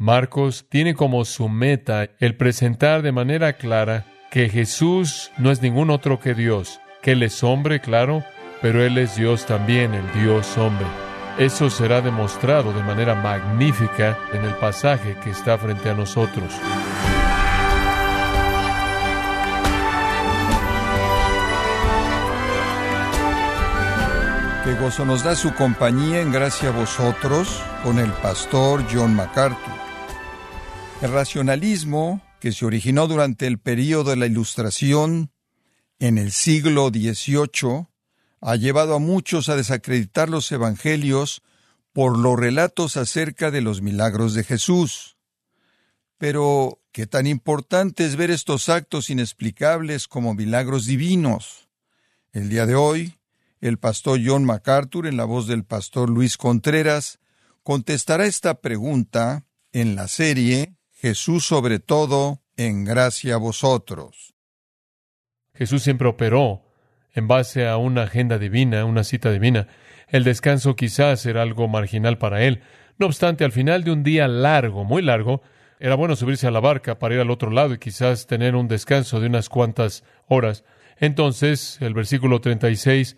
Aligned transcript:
Marcos 0.00 0.66
tiene 0.68 0.94
como 0.94 1.24
su 1.24 1.48
meta 1.48 2.08
el 2.20 2.36
presentar 2.36 3.02
de 3.02 3.10
manera 3.10 3.54
clara 3.54 4.06
que 4.30 4.48
Jesús 4.48 5.32
no 5.38 5.50
es 5.50 5.60
ningún 5.60 5.90
otro 5.90 6.20
que 6.20 6.34
Dios, 6.34 6.80
que 7.02 7.12
Él 7.12 7.24
es 7.24 7.42
hombre, 7.42 7.80
claro, 7.80 8.22
pero 8.62 8.84
Él 8.84 8.96
es 8.96 9.16
Dios 9.16 9.44
también, 9.44 9.94
el 9.94 10.12
Dios 10.12 10.56
hombre. 10.56 10.86
Eso 11.36 11.68
será 11.68 12.00
demostrado 12.00 12.72
de 12.72 12.82
manera 12.84 13.16
magnífica 13.16 14.16
en 14.32 14.44
el 14.44 14.54
pasaje 14.54 15.16
que 15.24 15.30
está 15.30 15.58
frente 15.58 15.90
a 15.90 15.94
nosotros. 15.94 16.54
Qué 24.62 24.74
gozo 24.74 25.04
nos 25.04 25.24
da 25.24 25.34
su 25.34 25.52
compañía 25.54 26.20
en 26.20 26.30
gracia 26.30 26.68
a 26.68 26.72
vosotros 26.72 27.60
con 27.82 27.98
el 27.98 28.12
pastor 28.12 28.84
John 28.92 29.16
MacArthur. 29.16 29.87
El 31.00 31.12
racionalismo, 31.12 32.20
que 32.40 32.50
se 32.50 32.66
originó 32.66 33.06
durante 33.06 33.46
el 33.46 33.60
período 33.60 34.10
de 34.10 34.16
la 34.16 34.26
Ilustración 34.26 35.30
en 36.00 36.18
el 36.18 36.32
siglo 36.32 36.88
XVIII, 36.88 37.86
ha 38.40 38.56
llevado 38.56 38.96
a 38.96 38.98
muchos 38.98 39.48
a 39.48 39.54
desacreditar 39.54 40.28
los 40.28 40.50
evangelios 40.50 41.42
por 41.92 42.18
los 42.18 42.36
relatos 42.36 42.96
acerca 42.96 43.52
de 43.52 43.60
los 43.60 43.80
milagros 43.80 44.34
de 44.34 44.42
Jesús. 44.42 45.16
Pero, 46.18 46.80
¿qué 46.90 47.06
tan 47.06 47.28
importante 47.28 48.04
es 48.04 48.16
ver 48.16 48.32
estos 48.32 48.68
actos 48.68 49.08
inexplicables 49.08 50.08
como 50.08 50.34
milagros 50.34 50.86
divinos? 50.86 51.68
El 52.32 52.48
día 52.48 52.66
de 52.66 52.74
hoy, 52.74 53.14
el 53.60 53.78
pastor 53.78 54.18
John 54.24 54.44
MacArthur, 54.44 55.06
en 55.06 55.16
la 55.16 55.24
voz 55.24 55.46
del 55.46 55.62
pastor 55.64 56.10
Luis 56.10 56.36
Contreras, 56.36 57.20
contestará 57.62 58.26
esta 58.26 58.60
pregunta 58.60 59.46
en 59.70 59.94
la 59.94 60.08
serie 60.08 60.77
Jesús 61.00 61.44
sobre 61.44 61.78
todo, 61.78 62.42
en 62.56 62.84
gracia 62.84 63.34
a 63.34 63.38
vosotros. 63.38 64.34
Jesús 65.54 65.84
siempre 65.84 66.08
operó 66.08 66.64
en 67.14 67.28
base 67.28 67.68
a 67.68 67.76
una 67.76 68.02
agenda 68.02 68.36
divina, 68.36 68.84
una 68.84 69.04
cita 69.04 69.30
divina. 69.30 69.68
El 70.08 70.24
descanso 70.24 70.74
quizás 70.74 71.24
era 71.24 71.42
algo 71.42 71.68
marginal 71.68 72.18
para 72.18 72.42
él. 72.42 72.62
No 72.98 73.06
obstante, 73.06 73.44
al 73.44 73.52
final 73.52 73.84
de 73.84 73.92
un 73.92 74.02
día 74.02 74.26
largo, 74.26 74.82
muy 74.82 75.02
largo, 75.02 75.40
era 75.78 75.94
bueno 75.94 76.16
subirse 76.16 76.48
a 76.48 76.50
la 76.50 76.58
barca 76.58 76.98
para 76.98 77.14
ir 77.14 77.20
al 77.20 77.30
otro 77.30 77.52
lado 77.52 77.74
y 77.74 77.78
quizás 77.78 78.26
tener 78.26 78.56
un 78.56 78.66
descanso 78.66 79.20
de 79.20 79.28
unas 79.28 79.48
cuantas 79.48 80.02
horas. 80.26 80.64
Entonces, 80.96 81.78
el 81.80 81.94
versículo 81.94 82.40
36 82.40 83.16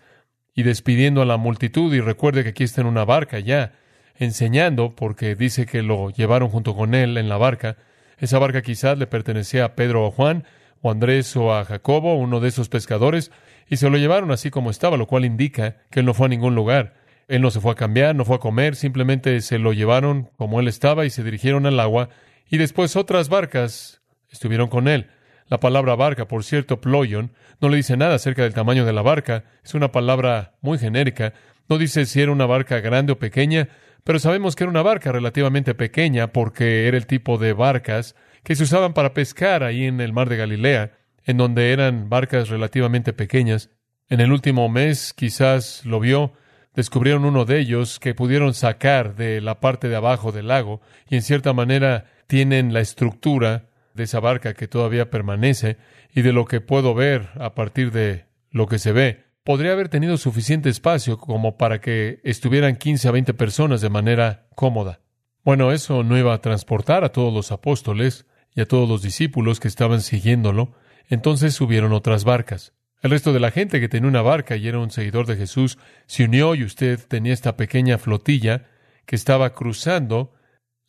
y 0.53 0.61
despidiendo 0.61 1.23
a 1.23 1.25
la 1.25 1.37
multitud, 1.37 1.91
y 1.95 1.99
recuerde 1.99 2.43
que 2.43 2.49
aquí 2.49 2.63
está 2.63 2.81
en 2.81 2.87
una 2.87 3.05
barca 3.05 3.39
ya, 3.39 3.73
enseñando, 4.15 4.95
porque 4.95 5.35
dice 5.35 5.65
que 5.65 5.81
lo 5.81 6.09
llevaron 6.09 6.49
junto 6.49 6.75
con 6.75 6.93
él 6.95 7.17
en 7.17 7.29
la 7.29 7.37
barca. 7.37 7.77
Esa 8.17 8.39
barca 8.39 8.61
quizás 8.61 8.97
le 8.97 9.07
pertenecía 9.07 9.65
a 9.65 9.75
Pedro 9.75 10.05
o 10.05 10.07
a 10.07 10.11
Juan, 10.11 10.45
o 10.81 10.89
a 10.89 10.91
Andrés 10.91 11.35
o 11.35 11.53
a 11.53 11.65
Jacobo, 11.65 12.15
uno 12.15 12.39
de 12.39 12.49
esos 12.49 12.69
pescadores, 12.69 13.31
y 13.69 13.77
se 13.77 13.89
lo 13.89 13.97
llevaron 13.97 14.31
así 14.31 14.49
como 14.49 14.69
estaba, 14.69 14.97
lo 14.97 15.07
cual 15.07 15.25
indica 15.25 15.77
que 15.89 16.01
él 16.01 16.05
no 16.05 16.13
fue 16.13 16.25
a 16.25 16.29
ningún 16.29 16.55
lugar. 16.55 16.95
Él 17.27 17.41
no 17.41 17.51
se 17.51 17.61
fue 17.61 17.71
a 17.71 17.75
cambiar, 17.75 18.15
no 18.15 18.25
fue 18.25 18.35
a 18.35 18.39
comer, 18.39 18.75
simplemente 18.75 19.39
se 19.41 19.57
lo 19.57 19.71
llevaron 19.71 20.29
como 20.35 20.59
él 20.59 20.67
estaba 20.67 21.05
y 21.05 21.09
se 21.09 21.23
dirigieron 21.23 21.65
al 21.65 21.79
agua, 21.79 22.09
y 22.49 22.57
después 22.57 22.95
otras 22.95 23.29
barcas 23.29 24.01
estuvieron 24.29 24.67
con 24.67 24.87
él. 24.87 25.09
La 25.51 25.59
palabra 25.59 25.95
barca, 25.95 26.29
por 26.29 26.45
cierto, 26.45 26.79
ployon, 26.79 27.33
no 27.59 27.67
le 27.67 27.75
dice 27.75 27.97
nada 27.97 28.15
acerca 28.15 28.43
del 28.43 28.53
tamaño 28.53 28.85
de 28.85 28.93
la 28.93 29.01
barca, 29.01 29.43
es 29.65 29.73
una 29.73 29.91
palabra 29.91 30.53
muy 30.61 30.77
genérica, 30.77 31.33
no 31.67 31.77
dice 31.77 32.05
si 32.05 32.21
era 32.21 32.31
una 32.31 32.45
barca 32.45 32.79
grande 32.79 33.11
o 33.11 33.19
pequeña, 33.19 33.67
pero 34.05 34.17
sabemos 34.17 34.55
que 34.55 34.63
era 34.63 34.71
una 34.71 34.81
barca 34.81 35.11
relativamente 35.11 35.75
pequeña 35.75 36.31
porque 36.31 36.87
era 36.87 36.95
el 36.95 37.05
tipo 37.05 37.37
de 37.37 37.51
barcas 37.51 38.15
que 38.43 38.55
se 38.55 38.63
usaban 38.63 38.93
para 38.93 39.13
pescar 39.13 39.63
ahí 39.63 39.83
en 39.83 39.99
el 39.99 40.13
mar 40.13 40.29
de 40.29 40.37
Galilea, 40.37 40.93
en 41.25 41.35
donde 41.35 41.73
eran 41.73 42.07
barcas 42.07 42.47
relativamente 42.47 43.11
pequeñas. 43.11 43.71
En 44.07 44.21
el 44.21 44.31
último 44.31 44.69
mes 44.69 45.11
quizás 45.13 45.85
lo 45.85 45.99
vio, 45.99 46.31
descubrieron 46.75 47.25
uno 47.25 47.43
de 47.43 47.59
ellos 47.59 47.99
que 47.99 48.15
pudieron 48.15 48.53
sacar 48.53 49.17
de 49.17 49.41
la 49.41 49.59
parte 49.59 49.89
de 49.89 49.97
abajo 49.97 50.31
del 50.31 50.47
lago 50.47 50.79
y 51.09 51.15
en 51.15 51.23
cierta 51.23 51.51
manera 51.51 52.05
tienen 52.27 52.71
la 52.71 52.79
estructura 52.79 53.65
de 53.93 54.03
esa 54.03 54.19
barca 54.19 54.53
que 54.53 54.67
todavía 54.67 55.09
permanece 55.09 55.77
y 56.13 56.21
de 56.21 56.33
lo 56.33 56.45
que 56.45 56.61
puedo 56.61 56.93
ver 56.93 57.29
a 57.35 57.53
partir 57.55 57.91
de 57.91 58.25
lo 58.49 58.67
que 58.67 58.79
se 58.79 58.91
ve, 58.91 59.25
podría 59.43 59.71
haber 59.71 59.89
tenido 59.89 60.17
suficiente 60.17 60.69
espacio 60.69 61.17
como 61.17 61.57
para 61.57 61.81
que 61.81 62.19
estuvieran 62.23 62.75
15 62.75 63.07
a 63.07 63.11
20 63.11 63.33
personas 63.33 63.81
de 63.81 63.89
manera 63.89 64.47
cómoda. 64.55 64.99
Bueno, 65.43 65.71
eso 65.71 66.03
no 66.03 66.17
iba 66.17 66.33
a 66.33 66.41
transportar 66.41 67.03
a 67.03 67.11
todos 67.11 67.33
los 67.33 67.51
apóstoles 67.51 68.25
y 68.53 68.61
a 68.61 68.67
todos 68.67 68.87
los 68.87 69.01
discípulos 69.01 69.59
que 69.59 69.67
estaban 69.67 70.01
siguiéndolo, 70.01 70.73
entonces 71.09 71.53
subieron 71.55 71.93
otras 71.93 72.23
barcas. 72.23 72.73
El 73.01 73.09
resto 73.09 73.33
de 73.33 73.39
la 73.39 73.49
gente 73.49 73.79
que 73.79 73.89
tenía 73.89 74.09
una 74.09 74.21
barca 74.21 74.55
y 74.55 74.67
era 74.67 74.77
un 74.77 74.91
seguidor 74.91 75.25
de 75.25 75.35
Jesús 75.35 75.79
se 76.05 76.25
unió 76.25 76.53
y 76.53 76.63
usted 76.63 76.99
tenía 77.07 77.33
esta 77.33 77.57
pequeña 77.57 77.97
flotilla 77.97 78.67
que 79.07 79.15
estaba 79.15 79.53
cruzando 79.53 80.33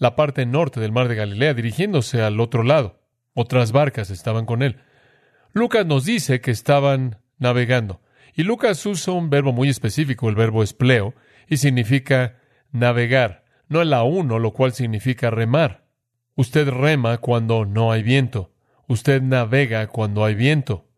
la 0.02 0.16
parte 0.16 0.46
norte 0.46 0.80
del 0.80 0.90
mar 0.90 1.06
de 1.06 1.14
Galilea, 1.14 1.54
dirigiéndose 1.54 2.22
al 2.22 2.40
otro 2.40 2.64
lado. 2.64 2.98
Otras 3.34 3.70
barcas 3.70 4.10
estaban 4.10 4.46
con 4.46 4.64
él. 4.64 4.80
Lucas 5.52 5.86
nos 5.86 6.04
dice 6.04 6.40
que 6.40 6.50
estaban 6.50 7.20
navegando. 7.38 8.00
Y 8.34 8.42
Lucas 8.42 8.84
usa 8.84 9.14
un 9.14 9.30
verbo 9.30 9.52
muy 9.52 9.68
específico, 9.68 10.28
el 10.28 10.34
verbo 10.34 10.64
espleo, 10.64 11.14
y 11.48 11.58
significa 11.58 12.40
navegar, 12.72 13.44
no 13.68 13.80
el 13.80 13.90
la 13.90 14.02
uno, 14.02 14.40
lo 14.40 14.52
cual 14.52 14.72
significa 14.72 15.30
remar. 15.30 15.84
Usted 16.34 16.68
rema 16.68 17.18
cuando 17.18 17.64
no 17.64 17.92
hay 17.92 18.02
viento. 18.02 18.50
Usted 18.88 19.22
navega 19.22 19.86
cuando 19.86 20.24
hay 20.24 20.34
viento. 20.34 20.88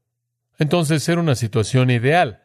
Entonces 0.59 1.06
era 1.10 1.20
una 1.20 1.34
situación 1.34 1.91
ideal. 1.91 2.41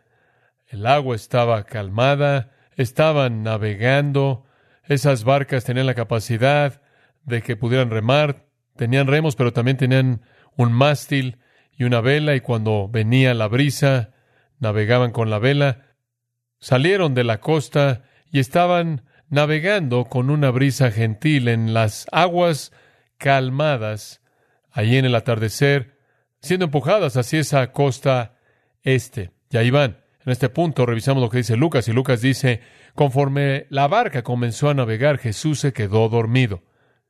El 0.68 0.86
agua 0.86 1.16
estaba 1.16 1.64
calmada, 1.64 2.52
estaban 2.76 3.44
navegando, 3.44 4.44
esas 4.90 5.24
barcas 5.24 5.64
tenían 5.64 5.86
la 5.86 5.94
capacidad 5.94 6.82
de 7.24 7.42
que 7.42 7.56
pudieran 7.56 7.92
remar, 7.92 8.48
tenían 8.76 9.08
remos, 9.08 9.36
pero 9.36 9.54
también 9.54 9.78
tenían 9.78 10.22
un 10.58 10.74
mástil 10.74 11.38
y 11.78 11.84
una 11.86 12.02
vela, 12.02 12.36
y 12.36 12.42
cuando 12.42 12.90
venía 12.90 13.34
la 13.34 13.48
brisa, 13.48 14.12
navegaban 14.60 15.12
con 15.12 15.30
la 15.30 15.40
vela. 15.40 15.96
Salieron 16.60 17.14
de 17.14 17.24
la 17.24 17.40
costa 17.40 18.04
y 18.32 18.40
estaban 18.40 19.06
navegando 19.30 20.06
con 20.06 20.30
una 20.30 20.50
brisa 20.50 20.92
gentil 20.92 21.48
en 21.48 21.74
las 21.74 22.08
aguas 22.12 22.74
calmadas, 23.18 24.22
allí 24.72 24.98
en 24.98 25.06
el 25.06 25.16
atardecer, 25.16 25.98
siendo 26.42 26.66
empujadas 26.66 27.16
hacia 27.16 27.40
esa 27.40 27.72
costa 27.72 28.36
este. 28.84 29.32
Y 29.52 29.58
ahí 29.58 29.70
van. 29.70 29.99
En 30.26 30.32
este 30.32 30.50
punto 30.50 30.86
revisamos 30.86 31.24
lo 31.24 31.30
que 31.30 31.38
dice 31.38 31.56
Lucas 31.56 31.88
y 31.88 31.94
Lucas 31.94 32.22
dice, 32.22 32.62
conforme 32.94 33.68
la 33.70 33.88
barca 33.88 34.22
comenzó 34.22 34.70
a 34.70 34.74
navegar, 34.74 35.18
Jesús 35.18 35.60
se 35.60 35.74
quedó 35.74 36.10
dormido. 36.10 36.62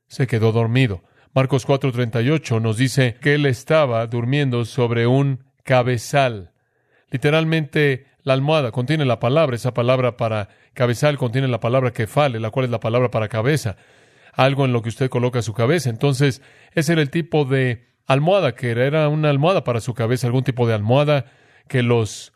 Se 0.06 0.26
quedó 0.26 0.52
dormido. 0.52 1.02
Marcos 1.32 1.66
4:38 1.66 2.60
nos 2.60 2.76
dice 2.76 3.16
que 3.20 3.34
él 3.34 3.46
estaba 3.46 4.06
durmiendo 4.06 4.64
sobre 4.64 5.06
un 5.06 5.44
cabezal. 5.62 6.52
Literalmente, 7.10 8.06
la 8.22 8.32
almohada 8.32 8.72
contiene 8.72 9.04
la 9.04 9.20
palabra, 9.20 9.56
esa 9.56 9.72
palabra 9.72 10.16
para 10.16 10.48
cabezal 10.74 11.18
contiene 11.18 11.48
la 11.48 11.60
palabra 11.60 11.92
kefale, 11.92 12.40
la 12.40 12.50
cual 12.50 12.64
es 12.64 12.70
la 12.70 12.80
palabra 12.80 13.10
para 13.10 13.28
cabeza, 13.28 13.76
algo 14.32 14.64
en 14.64 14.72
lo 14.72 14.82
que 14.82 14.88
usted 14.88 15.08
coloca 15.08 15.42
su 15.42 15.54
cabeza. 15.54 15.90
Entonces, 15.90 16.42
ese 16.74 16.92
era 16.92 17.02
el 17.02 17.10
tipo 17.10 17.44
de 17.44 17.86
almohada 18.06 18.54
que 18.54 18.70
era, 18.70 18.84
era 18.84 19.08
una 19.08 19.30
almohada 19.30 19.64
para 19.64 19.80
su 19.80 19.94
cabeza, 19.94 20.26
algún 20.26 20.44
tipo 20.44 20.66
de 20.66 20.74
almohada 20.74 21.26
que 21.68 21.82
los 21.82 22.32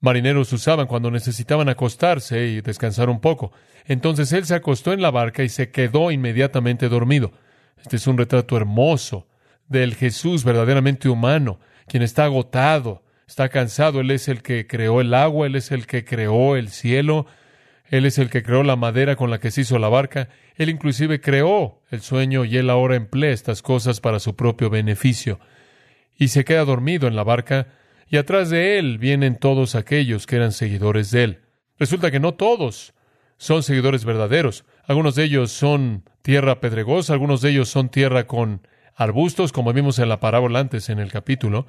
marineros 0.00 0.52
usaban 0.52 0.86
cuando 0.86 1.10
necesitaban 1.10 1.68
acostarse 1.68 2.46
y 2.46 2.60
descansar 2.60 3.08
un 3.08 3.20
poco. 3.20 3.52
Entonces 3.86 4.32
él 4.32 4.44
se 4.44 4.54
acostó 4.54 4.92
en 4.92 5.02
la 5.02 5.10
barca 5.10 5.42
y 5.42 5.48
se 5.48 5.70
quedó 5.70 6.10
inmediatamente 6.10 6.88
dormido. 6.88 7.32
Este 7.80 7.96
es 7.96 8.06
un 8.06 8.18
retrato 8.18 8.56
hermoso 8.56 9.26
del 9.68 9.94
Jesús 9.94 10.44
verdaderamente 10.44 11.08
humano, 11.08 11.60
quien 11.86 12.02
está 12.02 12.24
agotado, 12.24 13.02
está 13.26 13.48
cansado. 13.48 14.00
Él 14.00 14.10
es 14.10 14.28
el 14.28 14.42
que 14.42 14.66
creó 14.66 15.00
el 15.00 15.14
agua, 15.14 15.46
Él 15.46 15.56
es 15.56 15.70
el 15.70 15.86
que 15.86 16.04
creó 16.04 16.56
el 16.56 16.68
cielo, 16.70 17.26
Él 17.86 18.04
es 18.04 18.18
el 18.18 18.30
que 18.30 18.42
creó 18.42 18.62
la 18.62 18.76
madera 18.76 19.16
con 19.16 19.30
la 19.30 19.38
que 19.38 19.50
se 19.50 19.62
hizo 19.62 19.78
la 19.78 19.88
barca. 19.88 20.28
Él 20.56 20.68
inclusive 20.68 21.20
creó 21.20 21.82
el 21.90 22.00
sueño 22.00 22.44
y 22.44 22.56
Él 22.56 22.70
ahora 22.70 22.96
emplea 22.96 23.32
estas 23.32 23.62
cosas 23.62 24.00
para 24.00 24.18
su 24.18 24.36
propio 24.36 24.70
beneficio. 24.70 25.38
Y 26.16 26.28
se 26.28 26.44
queda 26.44 26.64
dormido 26.64 27.06
en 27.06 27.16
la 27.16 27.22
barca 27.22 27.68
y 28.10 28.16
atrás 28.16 28.50
de 28.50 28.78
él 28.78 28.98
vienen 28.98 29.36
todos 29.36 29.74
aquellos 29.74 30.26
que 30.26 30.36
eran 30.36 30.52
seguidores 30.52 31.10
de 31.10 31.24
él. 31.24 31.40
Resulta 31.78 32.10
que 32.10 32.20
no 32.20 32.34
todos 32.34 32.94
son 33.36 33.62
seguidores 33.62 34.04
verdaderos. 34.04 34.64
Algunos 34.84 35.14
de 35.14 35.24
ellos 35.24 35.52
son 35.52 36.04
tierra 36.22 36.60
pedregosa, 36.60 37.12
algunos 37.12 37.40
de 37.40 37.50
ellos 37.50 37.68
son 37.68 37.88
tierra 37.88 38.26
con 38.26 38.62
arbustos, 38.96 39.52
como 39.52 39.72
vimos 39.72 39.98
en 39.98 40.08
la 40.08 40.20
parábola 40.20 40.58
antes 40.58 40.88
en 40.88 40.98
el 40.98 41.12
capítulo, 41.12 41.66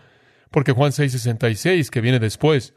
porque 0.49 0.71
Juan 0.71 0.91
6:66, 0.91 1.91
que 1.91 2.01
viene 2.01 2.19
después, 2.19 2.73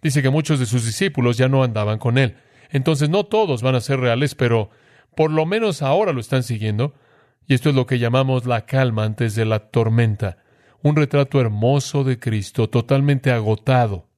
dice 0.00 0.22
que 0.22 0.30
muchos 0.30 0.60
de 0.60 0.66
sus 0.66 0.84
discípulos 0.86 1.36
ya 1.36 1.48
no 1.48 1.64
andaban 1.64 1.98
con 1.98 2.18
él. 2.18 2.36
Entonces 2.70 3.08
no 3.08 3.24
todos 3.24 3.62
van 3.62 3.74
a 3.74 3.80
ser 3.80 3.98
reales, 3.98 4.34
pero 4.34 4.70
por 5.16 5.30
lo 5.30 5.44
menos 5.46 5.82
ahora 5.82 6.12
lo 6.12 6.20
están 6.20 6.42
siguiendo. 6.42 6.94
Y 7.48 7.54
esto 7.54 7.70
es 7.70 7.74
lo 7.74 7.86
que 7.86 7.98
llamamos 7.98 8.46
la 8.46 8.66
calma 8.66 9.04
antes 9.04 9.34
de 9.34 9.44
la 9.44 9.58
tormenta. 9.70 10.38
Un 10.82 10.96
retrato 10.96 11.40
hermoso 11.40 12.04
de 12.04 12.18
Cristo, 12.18 12.68
totalmente 12.68 13.30
agotado 13.32 14.08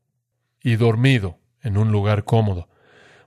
y 0.63 0.77
dormido 0.77 1.39
en 1.63 1.79
un 1.79 1.93
lugar 1.93 2.25
cómodo. 2.25 2.69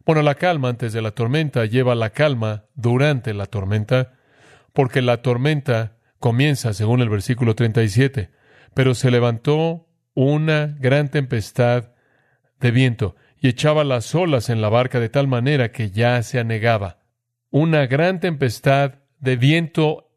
Bueno, 0.05 0.21
la 0.21 0.35
calma 0.35 0.69
antes 0.69 0.93
de 0.93 1.01
la 1.01 1.11
tormenta 1.11 1.65
lleva 1.65 1.95
la 1.95 2.09
calma 2.11 2.65
durante 2.75 3.33
la 3.33 3.45
tormenta, 3.45 4.13
porque 4.73 5.01
la 5.01 5.21
tormenta 5.21 5.97
comienza 6.19 6.73
según 6.73 7.01
el 7.01 7.09
versículo 7.09 7.55
37, 7.55 8.31
pero 8.73 8.93
se 8.95 9.11
levantó 9.11 9.87
una 10.13 10.75
gran 10.79 11.09
tempestad 11.09 11.91
de 12.59 12.71
viento 12.71 13.15
y 13.39 13.47
echaba 13.47 13.83
las 13.83 14.13
olas 14.13 14.49
en 14.49 14.61
la 14.61 14.69
barca 14.69 14.99
de 14.99 15.09
tal 15.09 15.27
manera 15.27 15.71
que 15.71 15.89
ya 15.89 16.21
se 16.23 16.39
anegaba. 16.39 16.99
Una 17.49 17.87
gran 17.87 18.19
tempestad 18.19 18.99
de 19.19 19.35
viento. 19.35 20.10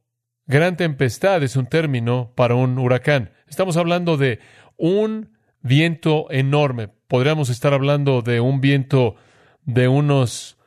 Gran 0.47 0.77
tempestad 0.77 1.43
es 1.43 1.57
un 1.57 1.67
término 1.67 2.33
para 2.35 2.55
un 2.55 2.79
huracán. 2.79 3.31
Estamos 3.49 3.79
hablando 3.79 4.19
de 4.19 4.41
un 4.77 5.31
viento 5.63 6.31
enorme. 6.31 6.89
Podríamos 7.09 7.49
estar 7.49 7.73
hablando 7.73 8.21
de 8.21 8.41
un 8.41 8.61
viento 8.61 9.17
de 9.65 9.89
unos 9.89 10.59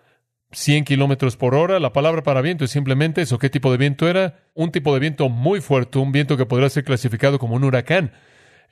100 0.51 0.83
kilómetros 0.83 1.38
por 1.38 1.53
hora. 1.53 1.79
La 1.79 1.94
palabra 1.94 2.24
para 2.24 2.41
viento 2.41 2.65
es 2.65 2.71
simplemente 2.71 3.21
eso. 3.21 3.38
¿Qué 3.38 3.51
tipo 3.51 3.71
de 3.71 3.77
viento 3.77 4.09
era? 4.09 4.39
Un 4.56 4.71
tipo 4.71 4.95
de 4.95 5.00
viento 5.00 5.29
muy 5.29 5.62
fuerte, 5.62 6.00
un 6.00 6.12
viento 6.12 6.38
que 6.38 6.47
podría 6.47 6.69
ser 6.69 6.83
clasificado 6.83 7.38
como 7.38 7.56
un 7.56 7.63
huracán. 7.63 8.13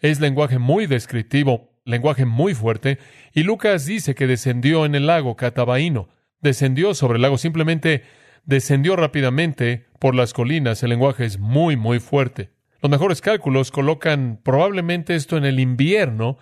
Es 0.02 0.20
lenguaje 0.20 0.58
muy 0.58 0.88
descriptivo, 0.88 1.70
lenguaje 1.86 2.26
muy 2.26 2.56
fuerte. 2.56 2.98
Y 3.32 3.44
Lucas 3.44 3.86
dice 3.86 4.16
que 4.16 4.26
descendió 4.26 4.86
en 4.86 4.96
el 4.96 5.06
lago 5.06 5.36
Catabaíno. 5.36 6.10
Descendió 6.42 6.96
sobre 6.96 7.18
el 7.18 7.22
lago, 7.22 7.38
simplemente 7.38 8.04
descendió 8.46 8.96
rápidamente 8.96 9.86
por 10.00 10.16
las 10.16 10.34
colinas. 10.34 10.84
El 10.84 10.92
lenguaje 10.92 11.26
es 11.26 11.40
muy, 11.40 11.76
muy 11.76 12.00
fuerte. 12.00 12.52
Los 12.82 12.90
mejores 12.90 13.22
cálculos 13.22 13.72
colocan 13.72 14.40
probablemente 14.44 15.16
esto 15.16 15.38
en 15.38 15.46
el 15.46 15.60
invierno 15.60 16.38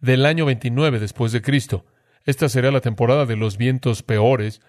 del 0.00 0.26
año 0.26 0.46
29 0.46 1.00
después 1.00 1.32
de 1.32 1.42
Cristo. 1.42 1.86
Esta 2.24 2.48
será 2.48 2.70
la 2.70 2.80
temporada 2.80 3.26
de 3.26 3.36
los 3.36 3.56
vientos 3.56 4.02
peores, 4.02 4.60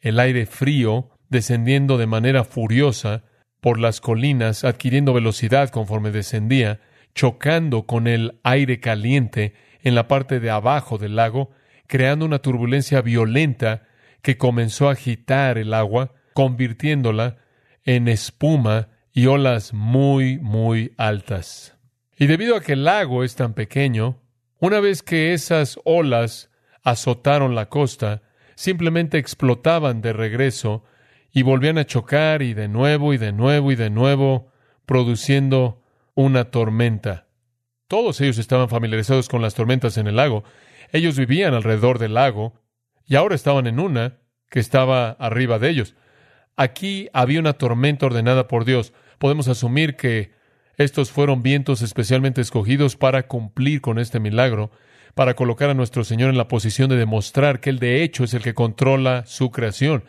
el 0.00 0.18
aire 0.18 0.46
frío 0.46 1.10
descendiendo 1.28 1.96
de 1.96 2.06
manera 2.06 2.44
furiosa 2.44 3.24
por 3.60 3.78
las 3.78 4.00
colinas, 4.00 4.64
adquiriendo 4.64 5.14
velocidad 5.14 5.70
conforme 5.70 6.10
descendía, 6.10 6.80
chocando 7.14 7.86
con 7.86 8.06
el 8.06 8.38
aire 8.42 8.80
caliente 8.80 9.54
en 9.80 9.94
la 9.94 10.06
parte 10.08 10.40
de 10.40 10.50
abajo 10.50 10.98
del 10.98 11.16
lago, 11.16 11.50
creando 11.86 12.26
una 12.26 12.40
turbulencia 12.40 13.00
violenta 13.00 13.84
que 14.20 14.36
comenzó 14.36 14.88
a 14.88 14.92
agitar 14.92 15.56
el 15.56 15.72
agua, 15.72 16.12
convirtiéndola 16.34 17.38
en 17.84 18.08
espuma 18.08 18.88
y 19.12 19.26
olas 19.26 19.72
muy, 19.72 20.38
muy 20.38 20.92
altas. 20.96 21.76
Y 22.18 22.26
debido 22.26 22.56
a 22.56 22.60
que 22.60 22.72
el 22.72 22.84
lago 22.84 23.24
es 23.24 23.36
tan 23.36 23.54
pequeño, 23.54 24.20
una 24.58 24.80
vez 24.80 25.02
que 25.02 25.32
esas 25.32 25.78
olas 25.84 26.50
azotaron 26.82 27.54
la 27.54 27.68
costa, 27.68 28.22
simplemente 28.54 29.18
explotaban 29.18 30.02
de 30.02 30.12
regreso 30.12 30.84
y 31.32 31.42
volvían 31.42 31.78
a 31.78 31.86
chocar 31.86 32.42
y 32.42 32.54
de 32.54 32.68
nuevo 32.68 33.14
y 33.14 33.18
de 33.18 33.32
nuevo 33.32 33.72
y 33.72 33.76
de 33.76 33.90
nuevo, 33.90 34.52
produciendo 34.86 35.82
una 36.14 36.50
tormenta. 36.50 37.26
Todos 37.88 38.20
ellos 38.20 38.38
estaban 38.38 38.68
familiarizados 38.68 39.28
con 39.28 39.42
las 39.42 39.54
tormentas 39.54 39.98
en 39.98 40.06
el 40.06 40.16
lago. 40.16 40.44
Ellos 40.92 41.18
vivían 41.18 41.54
alrededor 41.54 41.98
del 41.98 42.14
lago 42.14 42.54
y 43.06 43.16
ahora 43.16 43.34
estaban 43.34 43.66
en 43.66 43.80
una 43.80 44.18
que 44.48 44.60
estaba 44.60 45.10
arriba 45.10 45.58
de 45.58 45.70
ellos. 45.70 45.94
Aquí 46.56 47.08
había 47.12 47.40
una 47.40 47.54
tormenta 47.54 48.06
ordenada 48.06 48.46
por 48.46 48.64
Dios. 48.64 48.92
Podemos 49.18 49.48
asumir 49.48 49.96
que 49.96 50.32
estos 50.76 51.10
fueron 51.10 51.42
vientos 51.42 51.82
especialmente 51.82 52.40
escogidos 52.40 52.96
para 52.96 53.26
cumplir 53.26 53.80
con 53.80 53.98
este 53.98 54.20
milagro, 54.20 54.70
para 55.14 55.34
colocar 55.34 55.70
a 55.70 55.74
nuestro 55.74 56.04
Señor 56.04 56.30
en 56.30 56.38
la 56.38 56.48
posición 56.48 56.88
de 56.90 56.96
demostrar 56.96 57.60
que 57.60 57.70
Él 57.70 57.78
de 57.78 58.02
hecho 58.02 58.24
es 58.24 58.34
el 58.34 58.42
que 58.42 58.54
controla 58.54 59.24
su 59.26 59.50
creación. 59.50 60.04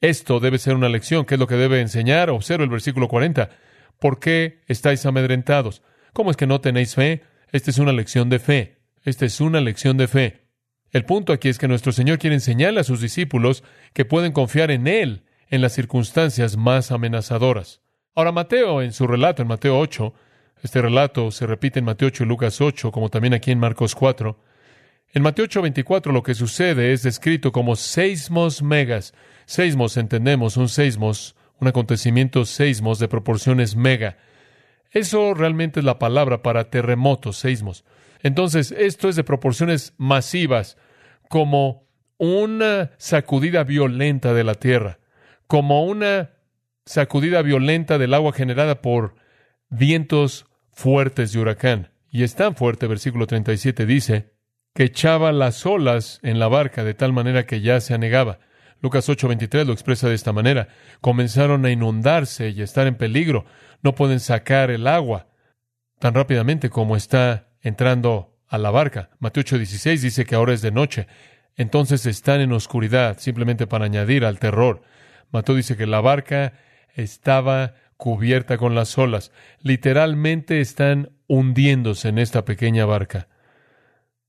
Esto 0.00 0.40
debe 0.40 0.58
ser 0.58 0.74
una 0.74 0.88
lección. 0.88 1.24
¿Qué 1.24 1.34
es 1.34 1.40
lo 1.40 1.46
que 1.46 1.56
debe 1.56 1.80
enseñar? 1.80 2.30
Observa 2.30 2.64
el 2.64 2.70
versículo 2.70 3.08
40. 3.08 3.50
¿Por 3.98 4.18
qué 4.18 4.60
estáis 4.66 5.04
amedrentados? 5.06 5.82
¿Cómo 6.12 6.30
es 6.30 6.36
que 6.36 6.46
no 6.46 6.60
tenéis 6.60 6.94
fe? 6.94 7.22
Esta 7.52 7.70
es 7.70 7.78
una 7.78 7.92
lección 7.92 8.28
de 8.28 8.38
fe. 8.38 8.78
Esta 9.04 9.24
es 9.26 9.40
una 9.40 9.60
lección 9.60 9.96
de 9.96 10.08
fe. 10.08 10.46
El 10.90 11.04
punto 11.04 11.32
aquí 11.32 11.48
es 11.48 11.58
que 11.58 11.68
nuestro 11.68 11.92
Señor 11.92 12.18
quiere 12.18 12.34
enseñarle 12.34 12.80
a 12.80 12.84
sus 12.84 13.00
discípulos 13.00 13.62
que 13.92 14.04
pueden 14.04 14.32
confiar 14.32 14.70
en 14.70 14.86
Él 14.86 15.25
en 15.48 15.60
las 15.60 15.72
circunstancias 15.72 16.56
más 16.56 16.90
amenazadoras. 16.90 17.80
Ahora, 18.14 18.32
Mateo, 18.32 18.82
en 18.82 18.92
su 18.92 19.06
relato, 19.06 19.42
en 19.42 19.48
Mateo 19.48 19.78
8, 19.78 20.14
este 20.62 20.80
relato 20.80 21.30
se 21.30 21.46
repite 21.46 21.78
en 21.78 21.84
Mateo 21.84 22.08
8 22.08 22.24
y 22.24 22.26
Lucas 22.26 22.60
8, 22.60 22.90
como 22.90 23.10
también 23.10 23.34
aquí 23.34 23.50
en 23.50 23.58
Marcos 23.58 23.94
4. 23.94 24.38
En 25.12 25.22
Mateo 25.22 25.44
8, 25.44 25.62
24 25.62 26.12
lo 26.12 26.22
que 26.22 26.34
sucede 26.34 26.92
es 26.92 27.02
descrito 27.02 27.52
como 27.52 27.76
seismos 27.76 28.62
megas. 28.62 29.14
Seismos, 29.44 29.96
entendemos, 29.96 30.56
un 30.56 30.68
seismos, 30.68 31.36
un 31.60 31.68
acontecimiento 31.68 32.44
seismos 32.44 32.98
de 32.98 33.08
proporciones 33.08 33.76
mega. 33.76 34.16
Eso 34.90 35.34
realmente 35.34 35.80
es 35.80 35.84
la 35.84 35.98
palabra 35.98 36.42
para 36.42 36.70
terremotos, 36.70 37.36
seismos. 37.36 37.84
Entonces, 38.22 38.72
esto 38.72 39.08
es 39.08 39.16
de 39.16 39.24
proporciones 39.24 39.94
masivas, 39.98 40.76
como 41.28 41.86
una 42.18 42.92
sacudida 42.98 43.64
violenta 43.64 44.32
de 44.32 44.44
la 44.44 44.54
tierra, 44.54 44.98
como 45.46 45.84
una 45.84 46.30
sacudida 46.84 47.42
violenta 47.42 47.98
del 47.98 48.14
agua 48.14 48.32
generada 48.32 48.80
por 48.82 49.14
vientos 49.68 50.46
fuertes 50.72 51.32
de 51.32 51.40
huracán. 51.40 51.90
Y 52.10 52.22
es 52.22 52.34
tan 52.34 52.54
fuerte, 52.54 52.86
versículo 52.86 53.26
37 53.26 53.86
dice, 53.86 54.32
que 54.74 54.84
echaba 54.84 55.32
las 55.32 55.64
olas 55.64 56.20
en 56.22 56.38
la 56.38 56.48
barca 56.48 56.84
de 56.84 56.94
tal 56.94 57.12
manera 57.12 57.46
que 57.46 57.62
ya 57.62 57.80
se 57.80 57.94
anegaba. 57.94 58.38
Lucas 58.82 59.08
8:23 59.08 59.64
lo 59.64 59.72
expresa 59.72 60.08
de 60.08 60.14
esta 60.14 60.32
manera. 60.32 60.68
Comenzaron 61.00 61.64
a 61.64 61.70
inundarse 61.70 62.50
y 62.50 62.60
a 62.60 62.64
estar 62.64 62.86
en 62.86 62.96
peligro. 62.96 63.46
No 63.82 63.94
pueden 63.94 64.20
sacar 64.20 64.70
el 64.70 64.86
agua 64.86 65.28
tan 65.98 66.12
rápidamente 66.14 66.68
como 66.68 66.94
está 66.94 67.48
entrando 67.62 68.36
a 68.48 68.58
la 68.58 68.70
barca. 68.70 69.10
Mateo 69.18 69.42
8:16 69.42 70.02
dice 70.02 70.26
que 70.26 70.34
ahora 70.34 70.52
es 70.52 70.60
de 70.60 70.72
noche. 70.72 71.06
Entonces 71.56 72.04
están 72.04 72.42
en 72.42 72.52
oscuridad, 72.52 73.18
simplemente 73.18 73.66
para 73.66 73.86
añadir 73.86 74.26
al 74.26 74.38
terror. 74.38 74.82
Mateo 75.30 75.54
dice 75.54 75.76
que 75.76 75.86
la 75.86 76.00
barca 76.00 76.54
estaba 76.94 77.74
cubierta 77.96 78.58
con 78.58 78.74
las 78.74 78.96
olas. 78.98 79.32
Literalmente 79.60 80.60
están 80.60 81.10
hundiéndose 81.26 82.08
en 82.08 82.18
esta 82.18 82.44
pequeña 82.44 82.84
barca. 82.84 83.28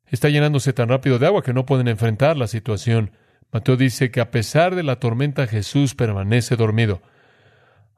Está 0.05 0.29
llenándose 0.29 0.73
tan 0.73 0.89
rápido 0.89 1.19
de 1.19 1.27
agua 1.27 1.43
que 1.43 1.53
no 1.53 1.65
pueden 1.65 1.87
enfrentar 1.87 2.37
la 2.37 2.47
situación. 2.47 3.11
Mateo 3.51 3.75
dice 3.75 4.11
que 4.11 4.21
a 4.21 4.31
pesar 4.31 4.75
de 4.75 4.83
la 4.83 4.99
tormenta 4.99 5.47
Jesús 5.47 5.95
permanece 5.95 6.55
dormido. 6.55 7.01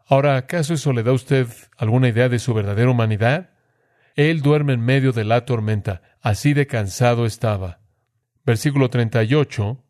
Ahora, 0.08 0.38
¿acaso 0.38 0.74
eso 0.74 0.92
le 0.92 1.04
da 1.04 1.12
a 1.12 1.16
usted 1.16 1.48
alguna 1.78 2.10
idea 2.10 2.30
de 2.30 2.40
su 2.40 2.54
verdadera 2.54 2.90
humanidad? 2.90 3.52
Él 4.16 4.42
duerme 4.42 4.74
en 4.74 4.82
medio 4.82 5.12
de 5.12 5.24
la 5.24 5.46
tormenta, 5.46 6.02
así 6.20 6.54
de 6.54 6.66
cansado 6.66 7.26
estaba. 7.28 7.80
Versículo 8.44 8.90
38. 8.90 9.84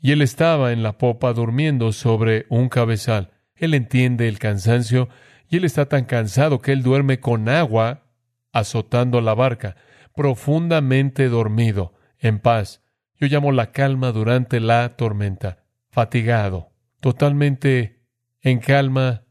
Y 0.00 0.12
él 0.12 0.22
estaba 0.22 0.72
en 0.72 0.82
la 0.82 0.98
popa 0.98 1.32
durmiendo 1.32 1.92
sobre 1.92 2.46
un 2.48 2.68
cabezal. 2.68 3.32
Él 3.54 3.74
entiende 3.74 4.28
el 4.28 4.38
cansancio 4.38 5.08
y 5.48 5.58
él 5.58 5.64
está 5.64 5.86
tan 5.86 6.04
cansado 6.04 6.60
que 6.60 6.72
él 6.72 6.82
duerme 6.82 7.20
con 7.20 7.48
agua 7.48 8.04
azotando 8.52 9.20
la 9.20 9.34
barca, 9.34 9.76
profundamente 10.14 11.28
dormido, 11.28 11.94
en 12.18 12.38
paz. 12.38 12.82
Yo 13.16 13.26
llamo 13.26 13.52
la 13.52 13.72
calma 13.72 14.12
durante 14.12 14.60
la 14.60 14.96
tormenta, 14.96 15.64
fatigado, 15.90 16.72
totalmente 17.00 18.02
en 18.40 18.60
calma, 18.60 19.24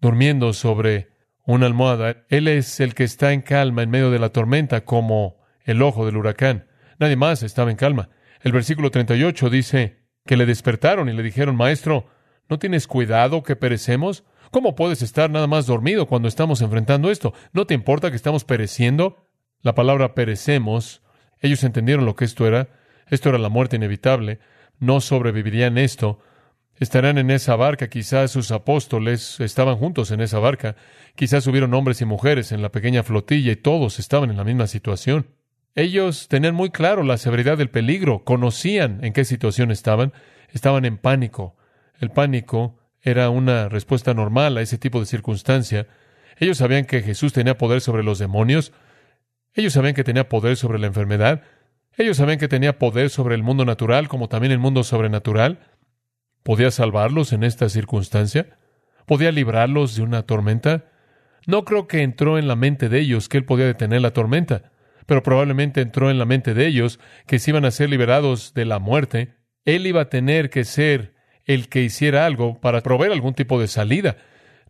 durmiendo 0.00 0.52
sobre 0.52 1.08
una 1.44 1.66
almohada. 1.66 2.24
Él 2.28 2.46
es 2.46 2.78
el 2.80 2.94
que 2.94 3.04
está 3.04 3.32
en 3.32 3.42
calma 3.42 3.82
en 3.82 3.90
medio 3.90 4.10
de 4.10 4.18
la 4.18 4.28
tormenta, 4.28 4.84
como 4.84 5.40
el 5.64 5.82
ojo 5.82 6.06
del 6.06 6.16
huracán. 6.16 6.66
Nadie 6.98 7.16
más 7.16 7.42
estaba 7.42 7.70
en 7.70 7.76
calma. 7.76 8.10
El 8.40 8.52
versículo 8.52 8.90
38 8.90 9.50
dice 9.50 9.98
que 10.26 10.36
le 10.36 10.46
despertaron 10.46 11.08
y 11.08 11.12
le 11.12 11.22
dijeron, 11.22 11.56
Maestro, 11.56 12.06
¿no 12.48 12.58
tienes 12.58 12.86
cuidado 12.86 13.42
que 13.42 13.56
perecemos? 13.56 14.24
¿Cómo 14.50 14.74
puedes 14.74 15.02
estar 15.02 15.30
nada 15.30 15.46
más 15.46 15.66
dormido 15.66 16.06
cuando 16.06 16.28
estamos 16.28 16.62
enfrentando 16.62 17.10
esto? 17.10 17.34
¿No 17.52 17.66
te 17.66 17.74
importa 17.74 18.10
que 18.10 18.16
estamos 18.16 18.44
pereciendo? 18.44 19.26
La 19.60 19.74
palabra 19.74 20.14
perecemos, 20.14 21.02
ellos 21.40 21.64
entendieron 21.64 22.04
lo 22.04 22.16
que 22.16 22.24
esto 22.24 22.46
era. 22.46 22.68
Esto 23.08 23.30
era 23.30 23.38
la 23.38 23.48
muerte 23.48 23.76
inevitable. 23.76 24.38
No 24.78 25.00
sobrevivirían 25.00 25.78
esto. 25.78 26.18
Estarán 26.76 27.18
en 27.18 27.30
esa 27.30 27.56
barca, 27.56 27.88
quizás 27.88 28.30
sus 28.30 28.52
apóstoles 28.52 29.40
estaban 29.40 29.76
juntos 29.76 30.12
en 30.12 30.20
esa 30.20 30.38
barca, 30.38 30.76
quizás 31.16 31.44
hubieron 31.48 31.74
hombres 31.74 32.00
y 32.00 32.04
mujeres 32.04 32.52
en 32.52 32.62
la 32.62 32.70
pequeña 32.70 33.02
flotilla 33.02 33.50
y 33.50 33.56
todos 33.56 33.98
estaban 33.98 34.30
en 34.30 34.36
la 34.36 34.44
misma 34.44 34.68
situación. 34.68 35.26
Ellos 35.78 36.26
tenían 36.26 36.56
muy 36.56 36.70
claro 36.70 37.04
la 37.04 37.18
severidad 37.18 37.56
del 37.56 37.70
peligro, 37.70 38.24
conocían 38.24 38.98
en 39.04 39.12
qué 39.12 39.24
situación 39.24 39.70
estaban, 39.70 40.12
estaban 40.50 40.84
en 40.84 40.98
pánico. 40.98 41.54
El 42.00 42.10
pánico 42.10 42.76
era 43.00 43.30
una 43.30 43.68
respuesta 43.68 44.12
normal 44.12 44.56
a 44.56 44.60
ese 44.60 44.76
tipo 44.76 44.98
de 44.98 45.06
circunstancia. 45.06 45.86
Ellos 46.36 46.58
sabían 46.58 46.84
que 46.84 47.00
Jesús 47.00 47.32
tenía 47.32 47.58
poder 47.58 47.80
sobre 47.80 48.02
los 48.02 48.18
demonios. 48.18 48.72
Ellos 49.54 49.72
sabían 49.72 49.94
que 49.94 50.02
tenía 50.02 50.28
poder 50.28 50.56
sobre 50.56 50.80
la 50.80 50.88
enfermedad. 50.88 51.42
Ellos 51.96 52.16
sabían 52.16 52.38
que 52.38 52.48
tenía 52.48 52.80
poder 52.80 53.08
sobre 53.08 53.36
el 53.36 53.44
mundo 53.44 53.64
natural 53.64 54.08
como 54.08 54.28
también 54.28 54.50
el 54.50 54.58
mundo 54.58 54.82
sobrenatural. 54.82 55.60
¿Podía 56.42 56.72
salvarlos 56.72 57.32
en 57.32 57.44
esta 57.44 57.68
circunstancia? 57.68 58.58
¿Podía 59.06 59.30
librarlos 59.30 59.94
de 59.94 60.02
una 60.02 60.24
tormenta? 60.24 60.86
No 61.46 61.64
creo 61.64 61.86
que 61.86 62.02
entró 62.02 62.36
en 62.36 62.48
la 62.48 62.56
mente 62.56 62.88
de 62.88 62.98
ellos 62.98 63.28
que 63.28 63.36
él 63.36 63.44
podía 63.44 63.66
detener 63.66 64.00
la 64.00 64.10
tormenta, 64.10 64.72
pero 65.08 65.22
probablemente 65.22 65.80
entró 65.80 66.10
en 66.10 66.18
la 66.18 66.26
mente 66.26 66.52
de 66.52 66.66
ellos 66.66 67.00
que 67.26 67.38
si 67.38 67.50
iban 67.50 67.64
a 67.64 67.70
ser 67.70 67.88
liberados 67.88 68.52
de 68.52 68.66
la 68.66 68.78
muerte, 68.78 69.36
él 69.64 69.86
iba 69.86 70.02
a 70.02 70.10
tener 70.10 70.50
que 70.50 70.64
ser 70.64 71.14
el 71.46 71.70
que 71.70 71.80
hiciera 71.80 72.26
algo 72.26 72.60
para 72.60 72.82
proveer 72.82 73.12
algún 73.12 73.32
tipo 73.32 73.58
de 73.58 73.68
salida. 73.68 74.18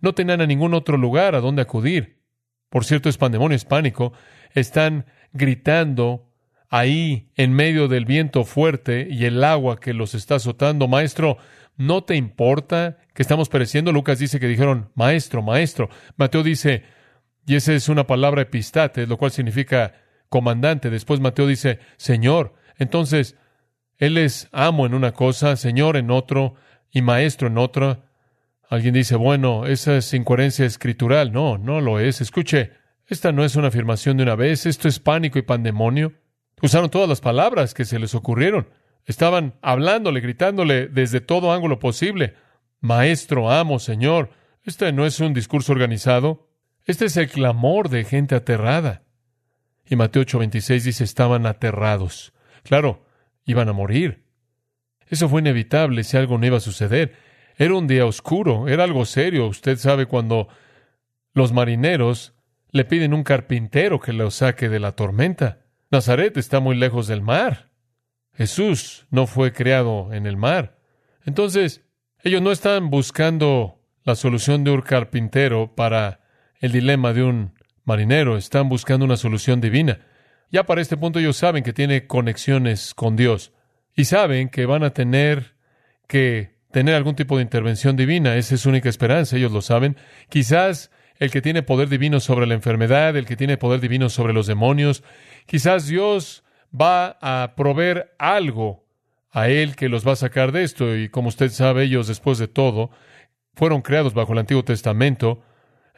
No 0.00 0.14
tenían 0.14 0.40
a 0.40 0.47
ningún 0.47 0.75
otro 0.75 0.97
lugar 0.97 1.35
a 1.35 1.40
donde 1.40 1.62
acudir. 1.62 2.23
Por 2.71 2.85
cierto, 2.85 3.09
es 3.09 3.18
pandemonio 3.18 3.57
hispánico. 3.57 4.12
Están 4.54 5.07
gritando 5.33 6.30
ahí 6.68 7.33
en 7.35 7.52
medio 7.52 7.88
del 7.88 8.04
viento 8.04 8.45
fuerte 8.45 9.09
y 9.11 9.25
el 9.25 9.42
agua 9.42 9.80
que 9.80 9.92
los 9.92 10.14
está 10.14 10.37
azotando. 10.37 10.87
Maestro, 10.87 11.38
¿no 11.76 12.04
te 12.04 12.14
importa 12.14 12.99
que 13.12 13.23
estamos 13.23 13.49
pereciendo? 13.49 13.90
Lucas 13.90 14.21
dice 14.21 14.38
que 14.38 14.47
dijeron, 14.47 14.92
maestro, 14.95 15.42
maestro. 15.42 15.90
Mateo 16.16 16.45
dice, 16.45 16.85
y 17.45 17.57
esa 17.57 17.73
es 17.73 17.88
una 17.88 18.07
palabra 18.07 18.42
epistate, 18.42 19.04
lo 19.09 19.16
cual 19.16 19.33
significa 19.33 19.95
comandante. 20.28 20.90
Después 20.90 21.20
Mateo 21.20 21.47
dice, 21.47 21.78
Señor. 21.97 22.54
Entonces, 22.76 23.37
Él 23.97 24.18
es 24.18 24.49
amo 24.52 24.87
en 24.87 24.94
una 24.94 25.12
cosa, 25.12 25.56
Señor 25.56 25.97
en 25.97 26.11
otro, 26.11 26.54
y 26.90 27.02
maestro 27.02 27.49
en 27.49 27.58
otra. 27.58 28.04
Alguien 28.68 28.94
dice, 28.94 29.16
bueno, 29.16 29.66
esa 29.66 29.97
es 29.97 30.12
incoherencia 30.14 30.66
escritural. 30.66 31.32
No, 31.32 31.58
no 31.58 31.80
lo 31.80 31.99
es. 31.99 32.20
Escuche, 32.20 32.73
esta 33.06 33.32
no 33.32 33.44
es 33.44 33.56
una 33.56 33.68
afirmación 33.68 34.16
de 34.16 34.25
una 34.25 34.37
vez, 34.37 34.66
esto 34.66 34.88
es 34.88 34.99
pánico 34.99 35.38
y 35.38 35.42
pandemonio. 35.42 36.12
Usaron 36.61 36.90
todas 36.90 37.08
las 37.08 37.20
palabras 37.20 37.73
que 37.73 37.85
se 37.85 37.99
les 37.99 38.14
ocurrieron. 38.14 38.68
Estaban 39.06 39.54
hablándole, 39.62 40.20
gritándole 40.20 40.88
desde 40.88 41.20
todo 41.20 41.52
ángulo 41.52 41.78
posible. 41.78 42.35
Maestro, 42.80 43.50
amo, 43.50 43.78
Señor. 43.78 44.30
Este 44.64 44.92
no 44.92 45.06
es 45.06 45.18
un 45.20 45.32
discurso 45.32 45.73
organizado. 45.73 46.50
Este 46.85 47.06
es 47.06 47.16
el 47.16 47.28
clamor 47.28 47.88
de 47.88 48.04
gente 48.04 48.35
aterrada. 48.35 49.02
Y 49.88 49.97
Mateo 49.97 50.23
8:26 50.23 50.85
dice, 50.85 51.04
estaban 51.04 51.47
aterrados. 51.47 52.33
Claro, 52.62 53.07
iban 53.45 53.68
a 53.68 53.73
morir. 53.73 54.25
Eso 55.09 55.28
fue 55.28 55.40
inevitable 55.40 56.04
si 56.04 56.16
algo 56.16 56.38
no 56.38 56.47
iba 56.47 56.59
a 56.59 56.61
suceder. 56.61 57.14
Era 57.57 57.75
un 57.75 57.87
día 57.87 58.07
oscuro, 58.07 58.68
era 58.68 58.85
algo 58.85 59.04
serio. 59.04 59.47
Usted 59.47 59.78
sabe 59.78 60.07
cuando 60.07 60.49
los 61.33 61.52
marineros 61.52 62.35
le 62.71 62.85
piden 62.85 63.14
un 63.14 63.25
carpintero 63.25 64.00
que 64.00 64.12
lo 64.12 64.30
saque 64.30 64.68
de 64.68 64.78
la 64.78 64.92
tormenta. 64.92 65.64
Nazaret 65.90 66.37
está 66.37 66.61
muy 66.61 66.76
lejos 66.76 67.07
del 67.07 67.23
mar. 67.23 67.71
Jesús 68.35 69.07
no 69.11 69.26
fue 69.26 69.52
creado 69.52 70.12
en 70.12 70.26
el 70.26 70.37
mar. 70.37 70.78
Entonces, 71.25 71.83
ellos 72.23 72.42
no 72.42 72.52
están 72.52 72.90
buscando 72.90 73.80
la 74.04 74.14
solución 74.14 74.64
de 74.64 74.71
un 74.71 74.83
carpintero 74.83 75.75
para 75.75 76.21
el 76.61 76.73
dilema 76.73 77.12
de 77.12 77.23
un 77.23 77.58
marinero, 77.88 78.37
están 78.37 78.68
buscando 78.68 79.04
una 79.04 79.16
solución 79.16 79.61
divina. 79.61 79.99
Ya 80.52 80.64
para 80.64 80.80
este 80.80 80.97
punto 80.97 81.18
ellos 81.18 81.37
saben 81.37 81.64
que 81.64 81.73
tiene 81.73 82.07
conexiones 82.07 82.95
con 82.95 83.16
Dios 83.16 83.52
y 83.97 84.04
saben 84.04 84.50
que 84.50 84.66
van 84.66 84.85
a 84.85 84.90
tener 84.90 85.54
que 86.07 86.59
tener 86.71 86.95
algún 86.95 87.16
tipo 87.16 87.37
de 87.37 87.42
intervención 87.42 87.97
divina. 87.97 88.37
Esa 88.37 88.54
es 88.54 88.61
su 88.61 88.68
única 88.68 88.88
esperanza, 88.88 89.37
ellos 89.37 89.52
lo 89.52 89.62
saben. 89.62 89.97
Quizás 90.28 90.90
el 91.16 91.30
que 91.30 91.40
tiene 91.40 91.62
poder 91.62 91.88
divino 91.88 92.21
sobre 92.21 92.47
la 92.47 92.54
enfermedad, 92.54 93.16
el 93.16 93.26
que 93.26 93.37
tiene 93.37 93.57
poder 93.57 93.80
divino 93.80 94.11
sobre 94.11 94.35
los 94.35 94.47
demonios, 94.47 95.02
quizás 95.47 95.87
Dios 95.87 96.45
va 96.78 97.18
a 97.23 97.54
proveer 97.57 98.14
algo 98.18 98.85
a 99.30 99.49
él 99.49 99.76
que 99.76 99.88
los 99.88 100.07
va 100.07 100.12
a 100.12 100.16
sacar 100.16 100.52
de 100.52 100.62
esto. 100.62 100.95
Y 100.95 101.09
como 101.09 101.28
usted 101.28 101.50
sabe, 101.50 101.85
ellos 101.85 102.07
después 102.07 102.38
de 102.38 102.49
todo 102.49 102.90
fueron 103.54 103.80
creados 103.80 104.12
bajo 104.12 104.35
el 104.35 104.40
Antiguo 104.40 104.62
Testamento, 104.62 105.42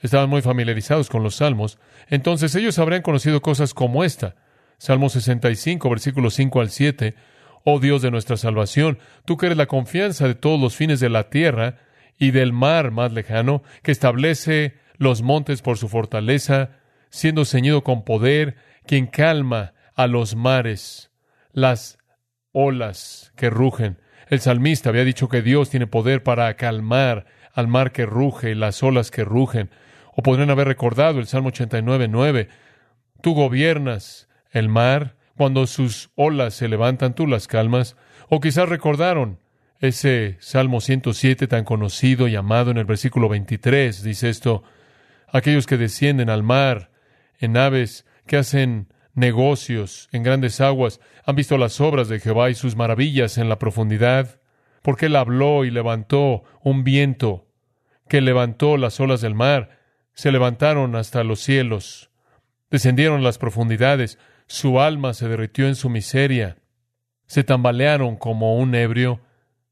estaban 0.02 0.30
muy 0.30 0.42
familiarizados 0.42 1.08
con 1.08 1.22
los 1.22 1.36
salmos, 1.36 1.78
entonces 2.08 2.54
ellos 2.54 2.78
habrían 2.78 3.02
conocido 3.02 3.42
cosas 3.42 3.74
como 3.74 4.04
esta. 4.04 4.36
Salmo 4.78 5.08
65, 5.08 5.90
versículos 5.90 6.34
5 6.34 6.60
al 6.60 6.70
7, 6.70 7.14
oh 7.64 7.80
Dios 7.80 8.02
de 8.02 8.10
nuestra 8.10 8.36
salvación, 8.36 8.98
tú 9.24 9.36
que 9.36 9.46
eres 9.46 9.58
la 9.58 9.66
confianza 9.66 10.26
de 10.26 10.34
todos 10.34 10.60
los 10.60 10.74
fines 10.74 11.00
de 11.00 11.10
la 11.10 11.28
tierra 11.28 11.76
y 12.18 12.30
del 12.30 12.52
mar 12.52 12.90
más 12.90 13.12
lejano, 13.12 13.62
que 13.82 13.92
establece 13.92 14.74
los 14.96 15.22
montes 15.22 15.62
por 15.62 15.78
su 15.78 15.88
fortaleza, 15.88 16.70
siendo 17.10 17.44
ceñido 17.44 17.82
con 17.82 18.04
poder, 18.04 18.56
quien 18.86 19.06
calma 19.06 19.74
a 19.94 20.06
los 20.06 20.36
mares, 20.36 21.10
las 21.52 21.98
olas 22.52 23.32
que 23.36 23.50
rugen. 23.50 23.98
El 24.28 24.40
salmista 24.40 24.90
había 24.90 25.04
dicho 25.04 25.28
que 25.28 25.42
Dios 25.42 25.70
tiene 25.70 25.86
poder 25.86 26.22
para 26.22 26.54
calmar 26.54 27.26
al 27.52 27.68
mar 27.68 27.92
que 27.92 28.06
ruge, 28.06 28.54
las 28.54 28.82
olas 28.82 29.10
que 29.10 29.24
rugen. 29.24 29.70
O 30.14 30.22
podrían 30.22 30.50
haber 30.50 30.68
recordado 30.68 31.18
el 31.18 31.26
Salmo 31.26 31.48
89, 31.48 32.08
9. 32.08 32.48
Tú 33.22 33.34
gobiernas 33.34 34.28
el 34.50 34.68
mar, 34.68 35.16
cuando 35.36 35.66
sus 35.66 36.10
olas 36.16 36.54
se 36.54 36.68
levantan, 36.68 37.14
tú 37.14 37.26
las 37.26 37.46
calmas. 37.46 37.96
O 38.28 38.40
quizás 38.40 38.68
recordaron 38.68 39.38
ese 39.80 40.36
Salmo 40.40 40.80
107 40.80 41.46
tan 41.46 41.64
conocido 41.64 42.28
y 42.28 42.36
amado 42.36 42.70
en 42.70 42.76
el 42.76 42.84
versículo 42.84 43.28
23. 43.28 44.02
Dice 44.02 44.28
esto, 44.28 44.62
aquellos 45.28 45.66
que 45.66 45.78
descienden 45.78 46.28
al 46.28 46.42
mar 46.42 46.90
en 47.38 47.52
naves 47.52 48.04
que 48.26 48.36
hacen 48.36 48.92
negocios 49.14 50.08
en 50.12 50.22
grandes 50.22 50.60
aguas, 50.60 51.00
han 51.24 51.36
visto 51.36 51.58
las 51.58 51.80
obras 51.80 52.08
de 52.08 52.20
Jehová 52.20 52.50
y 52.50 52.54
sus 52.54 52.76
maravillas 52.76 53.38
en 53.38 53.48
la 53.48 53.58
profundidad, 53.58 54.40
porque 54.82 55.06
él 55.06 55.16
habló 55.16 55.64
y 55.64 55.70
levantó 55.70 56.44
un 56.62 56.84
viento 56.84 57.46
que 58.08 58.20
levantó 58.20 58.76
las 58.76 59.00
olas 59.00 59.20
del 59.20 59.34
mar, 59.34 59.79
se 60.20 60.32
levantaron 60.32 60.96
hasta 60.96 61.24
los 61.24 61.40
cielos, 61.40 62.10
descendieron 62.70 63.22
las 63.24 63.38
profundidades, 63.38 64.18
su 64.46 64.78
alma 64.78 65.14
se 65.14 65.26
derritió 65.28 65.66
en 65.66 65.76
su 65.76 65.88
miseria. 65.88 66.58
Se 67.26 67.42
tambalearon 67.42 68.16
como 68.16 68.58
un 68.58 68.74
ebrio. 68.74 69.22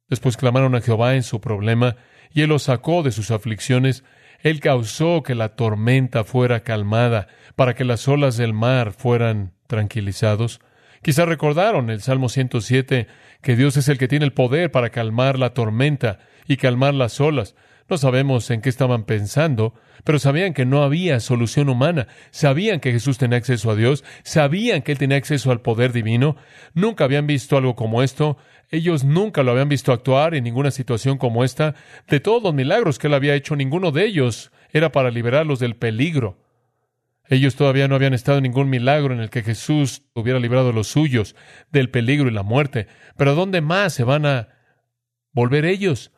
Después 0.08 0.38
clamaron 0.38 0.74
a 0.74 0.80
Jehová 0.80 1.16
en 1.16 1.22
su 1.22 1.42
problema, 1.42 1.96
y 2.32 2.40
él 2.40 2.48
los 2.48 2.62
sacó 2.62 3.02
de 3.02 3.12
sus 3.12 3.30
aflicciones. 3.30 4.04
Él 4.40 4.60
causó 4.60 5.22
que 5.22 5.34
la 5.34 5.50
tormenta 5.50 6.24
fuera 6.24 6.60
calmada, 6.60 7.28
para 7.54 7.74
que 7.74 7.84
las 7.84 8.08
olas 8.08 8.38
del 8.38 8.54
mar 8.54 8.92
fueran 8.92 9.52
tranquilizados. 9.66 10.60
Quizá 11.02 11.26
recordaron 11.26 11.90
el 11.90 12.00
Salmo 12.00 12.30
107, 12.30 13.06
que 13.42 13.54
Dios 13.54 13.76
es 13.76 13.90
el 13.90 13.98
que 13.98 14.08
tiene 14.08 14.24
el 14.24 14.32
poder 14.32 14.70
para 14.70 14.88
calmar 14.88 15.38
la 15.38 15.52
tormenta 15.52 16.20
y 16.46 16.56
calmar 16.56 16.94
las 16.94 17.20
olas. 17.20 17.54
No 17.88 17.96
sabemos 17.96 18.50
en 18.50 18.60
qué 18.60 18.68
estaban 18.68 19.04
pensando, 19.04 19.72
pero 20.04 20.18
sabían 20.18 20.52
que 20.52 20.66
no 20.66 20.82
había 20.82 21.20
solución 21.20 21.70
humana. 21.70 22.06
Sabían 22.30 22.80
que 22.80 22.92
Jesús 22.92 23.16
tenía 23.16 23.38
acceso 23.38 23.70
a 23.70 23.76
Dios, 23.76 24.04
sabían 24.24 24.82
que 24.82 24.92
Él 24.92 24.98
tenía 24.98 25.16
acceso 25.16 25.50
al 25.50 25.62
poder 25.62 25.92
divino. 25.92 26.36
Nunca 26.74 27.04
habían 27.04 27.26
visto 27.26 27.56
algo 27.56 27.76
como 27.76 28.02
esto. 28.02 28.36
Ellos 28.70 29.04
nunca 29.04 29.42
lo 29.42 29.52
habían 29.52 29.70
visto 29.70 29.92
actuar 29.92 30.34
en 30.34 30.44
ninguna 30.44 30.70
situación 30.70 31.16
como 31.16 31.44
esta. 31.44 31.74
De 32.08 32.20
todos 32.20 32.42
los 32.42 32.52
milagros 32.52 32.98
que 32.98 33.06
Él 33.06 33.14
había 33.14 33.34
hecho, 33.34 33.56
ninguno 33.56 33.90
de 33.90 34.04
ellos 34.04 34.52
era 34.70 34.92
para 34.92 35.10
liberarlos 35.10 35.58
del 35.58 35.76
peligro. 35.76 36.44
Ellos 37.30 37.56
todavía 37.56 37.88
no 37.88 37.94
habían 37.94 38.14
estado 38.14 38.38
en 38.38 38.44
ningún 38.44 38.68
milagro 38.68 39.14
en 39.14 39.20
el 39.20 39.30
que 39.30 39.42
Jesús 39.42 40.02
hubiera 40.14 40.38
librado 40.38 40.70
a 40.70 40.72
los 40.72 40.88
suyos 40.88 41.36
del 41.70 41.90
peligro 41.90 42.28
y 42.28 42.32
la 42.32 42.42
muerte. 42.42 42.86
Pero 43.16 43.30
¿a 43.30 43.34
dónde 43.34 43.62
más 43.62 43.94
se 43.94 44.04
van 44.04 44.26
a 44.26 44.48
volver 45.32 45.64
ellos? 45.64 46.12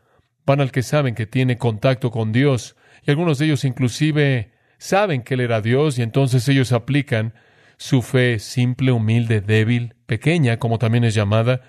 Van 0.50 0.60
al 0.60 0.72
que 0.72 0.82
saben 0.82 1.14
que 1.14 1.26
tiene 1.26 1.58
contacto 1.58 2.10
con 2.10 2.32
Dios, 2.32 2.74
y 3.06 3.10
algunos 3.12 3.38
de 3.38 3.44
ellos 3.44 3.64
inclusive 3.64 4.50
saben 4.78 5.22
que 5.22 5.34
Él 5.34 5.40
era 5.42 5.60
Dios, 5.60 5.96
y 5.96 6.02
entonces 6.02 6.48
ellos 6.48 6.72
aplican 6.72 7.34
su 7.76 8.02
fe 8.02 8.40
simple, 8.40 8.90
humilde, 8.90 9.42
débil, 9.42 9.94
pequeña, 10.06 10.58
como 10.58 10.80
también 10.80 11.04
es 11.04 11.14
llamada, 11.14 11.60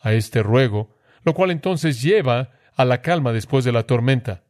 a 0.00 0.12
este 0.12 0.44
ruego, 0.44 0.96
lo 1.24 1.34
cual 1.34 1.50
entonces 1.50 2.00
lleva 2.02 2.52
a 2.76 2.84
la 2.84 3.02
calma 3.02 3.32
después 3.32 3.64
de 3.64 3.72
la 3.72 3.82
tormenta. 3.82 4.44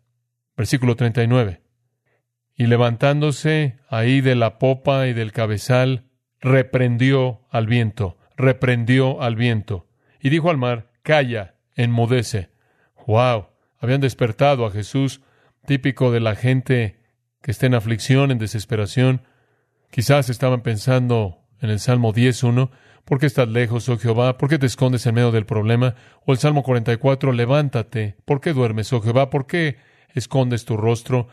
Versículo 0.58 0.94
39. 0.94 1.62
Y 2.54 2.66
levantándose 2.66 3.78
ahí 3.88 4.20
de 4.20 4.34
la 4.34 4.58
popa 4.58 5.06
y 5.06 5.14
del 5.14 5.32
cabezal, 5.32 6.04
reprendió 6.38 7.46
al 7.48 7.66
viento, 7.66 8.18
reprendió 8.36 9.22
al 9.22 9.36
viento, 9.36 9.88
y 10.20 10.28
dijo 10.28 10.50
al 10.50 10.58
mar, 10.58 10.92
calla, 11.02 11.54
enmudece. 11.76 12.50
¡Wow! 13.06 13.49
Habían 13.80 14.00
despertado 14.00 14.66
a 14.66 14.70
Jesús, 14.70 15.22
típico 15.66 16.12
de 16.12 16.20
la 16.20 16.36
gente 16.36 17.00
que 17.42 17.50
está 17.50 17.66
en 17.66 17.74
aflicción, 17.74 18.30
en 18.30 18.38
desesperación. 18.38 19.22
Quizás 19.90 20.28
estaban 20.28 20.62
pensando 20.62 21.38
en 21.60 21.70
el 21.70 21.80
Salmo 21.80 22.12
10.1, 22.12 22.70
¿por 23.04 23.18
qué 23.18 23.26
estás 23.26 23.48
lejos, 23.48 23.88
oh 23.88 23.98
Jehová? 23.98 24.38
¿Por 24.38 24.48
qué 24.48 24.58
te 24.58 24.66
escondes 24.66 25.06
en 25.06 25.14
medio 25.14 25.32
del 25.32 25.46
problema? 25.46 25.94
O 26.26 26.32
el 26.32 26.38
Salmo 26.38 26.62
44, 26.62 27.32
levántate, 27.32 28.16
¿por 28.24 28.40
qué 28.40 28.52
duermes, 28.52 28.92
oh 28.92 29.00
Jehová? 29.00 29.30
¿Por 29.30 29.46
qué 29.46 29.78
escondes 30.14 30.64
tu 30.64 30.76
rostro? 30.76 31.28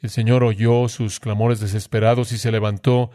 El 0.00 0.10
Señor 0.10 0.44
oyó 0.44 0.88
sus 0.88 1.20
clamores 1.20 1.60
desesperados 1.60 2.32
y 2.32 2.38
se 2.38 2.52
levantó 2.52 3.10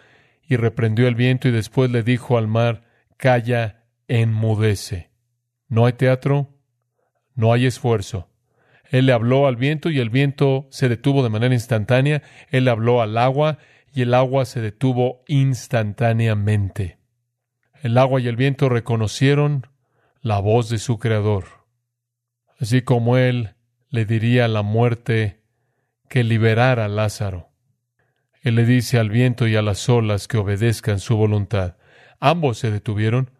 y 0.47 0.55
reprendió 0.55 1.07
el 1.07 1.15
viento 1.15 1.47
y 1.47 1.51
después 1.51 1.91
le 1.91 2.01
dijo 2.01 2.37
al 2.37 2.47
mar, 2.47 2.83
calla, 3.17 3.83
enmudece. 4.07 5.11
No 5.67 5.85
hay 5.85 5.93
teatro, 5.93 6.49
no 7.35 7.53
hay 7.53 7.67
esfuerzo. 7.67 8.28
Él 8.89 9.05
le 9.05 9.13
habló 9.13 9.47
al 9.47 9.55
viento 9.55 9.89
y 9.89 9.99
el 9.99 10.09
viento 10.09 10.67
se 10.71 10.89
detuvo 10.89 11.23
de 11.23 11.29
manera 11.29 11.53
instantánea. 11.53 12.23
Él 12.49 12.67
habló 12.67 13.01
al 13.01 13.17
agua 13.17 13.59
y 13.93 14.01
el 14.01 14.13
agua 14.13 14.45
se 14.45 14.61
detuvo 14.61 15.23
instantáneamente. 15.27 16.97
El 17.81 17.97
agua 17.97 18.19
y 18.19 18.27
el 18.27 18.35
viento 18.35 18.67
reconocieron 18.67 19.67
la 20.21 20.39
voz 20.39 20.69
de 20.69 20.79
su 20.79 20.99
Creador. 20.99 21.45
Así 22.59 22.81
como 22.81 23.17
Él 23.17 23.55
le 23.89 24.05
diría 24.05 24.45
a 24.45 24.49
la 24.49 24.63
muerte 24.63 25.41
que 26.09 26.23
liberara 26.23 26.85
a 26.85 26.89
Lázaro. 26.89 27.49
Él 28.41 28.55
le 28.55 28.65
dice 28.65 28.97
al 28.97 29.09
viento 29.09 29.47
y 29.47 29.55
a 29.55 29.61
las 29.61 29.87
olas 29.87 30.27
que 30.27 30.37
obedezcan 30.37 30.99
su 30.99 31.15
voluntad. 31.15 31.77
Ambos 32.19 32.57
se 32.57 32.71
detuvieron. 32.71 33.31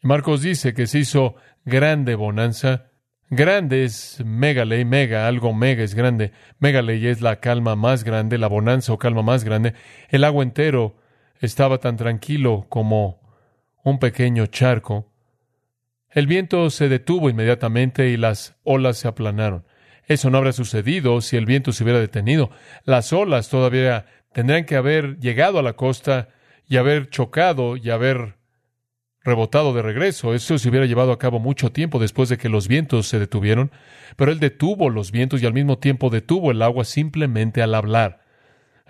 Marcos 0.00 0.42
dice 0.42 0.74
que 0.74 0.86
se 0.86 1.00
hizo 1.00 1.36
grande 1.64 2.14
bonanza 2.14 2.91
Grande 3.34 3.84
es 3.84 4.22
megale, 4.22 4.84
mega, 4.84 5.26
algo 5.26 5.54
mega 5.54 5.82
es 5.82 5.94
grande. 5.94 6.32
Megale 6.58 7.10
es 7.10 7.22
la 7.22 7.40
calma 7.40 7.76
más 7.76 8.04
grande, 8.04 8.36
la 8.36 8.46
bonanza 8.46 8.92
o 8.92 8.98
calma 8.98 9.22
más 9.22 9.42
grande. 9.42 9.72
El 10.10 10.24
agua 10.24 10.42
entero 10.42 10.98
estaba 11.40 11.78
tan 11.78 11.96
tranquilo 11.96 12.66
como 12.68 13.22
un 13.84 13.98
pequeño 13.98 14.48
charco. 14.48 15.10
El 16.10 16.26
viento 16.26 16.68
se 16.68 16.90
detuvo 16.90 17.30
inmediatamente 17.30 18.10
y 18.10 18.18
las 18.18 18.54
olas 18.64 18.98
se 18.98 19.08
aplanaron. 19.08 19.64
Eso 20.06 20.28
no 20.28 20.36
habría 20.36 20.52
sucedido 20.52 21.22
si 21.22 21.38
el 21.38 21.46
viento 21.46 21.72
se 21.72 21.84
hubiera 21.84 22.00
detenido. 22.00 22.50
Las 22.84 23.14
olas 23.14 23.48
todavía 23.48 24.04
tendrían 24.34 24.66
que 24.66 24.76
haber 24.76 25.18
llegado 25.20 25.58
a 25.58 25.62
la 25.62 25.72
costa 25.72 26.28
y 26.68 26.76
haber 26.76 27.08
chocado 27.08 27.78
y 27.78 27.88
haber 27.88 28.41
rebotado 29.24 29.72
de 29.72 29.82
regreso. 29.82 30.34
Eso 30.34 30.58
se 30.58 30.68
hubiera 30.68 30.86
llevado 30.86 31.12
a 31.12 31.18
cabo 31.18 31.38
mucho 31.38 31.72
tiempo 31.72 31.98
después 31.98 32.28
de 32.28 32.38
que 32.38 32.48
los 32.48 32.68
vientos 32.68 33.06
se 33.06 33.18
detuvieron, 33.18 33.70
pero 34.16 34.32
él 34.32 34.40
detuvo 34.40 34.90
los 34.90 35.12
vientos 35.12 35.42
y 35.42 35.46
al 35.46 35.54
mismo 35.54 35.78
tiempo 35.78 36.10
detuvo 36.10 36.50
el 36.50 36.62
agua 36.62 36.84
simplemente 36.84 37.62
al 37.62 37.74
hablar. 37.74 38.22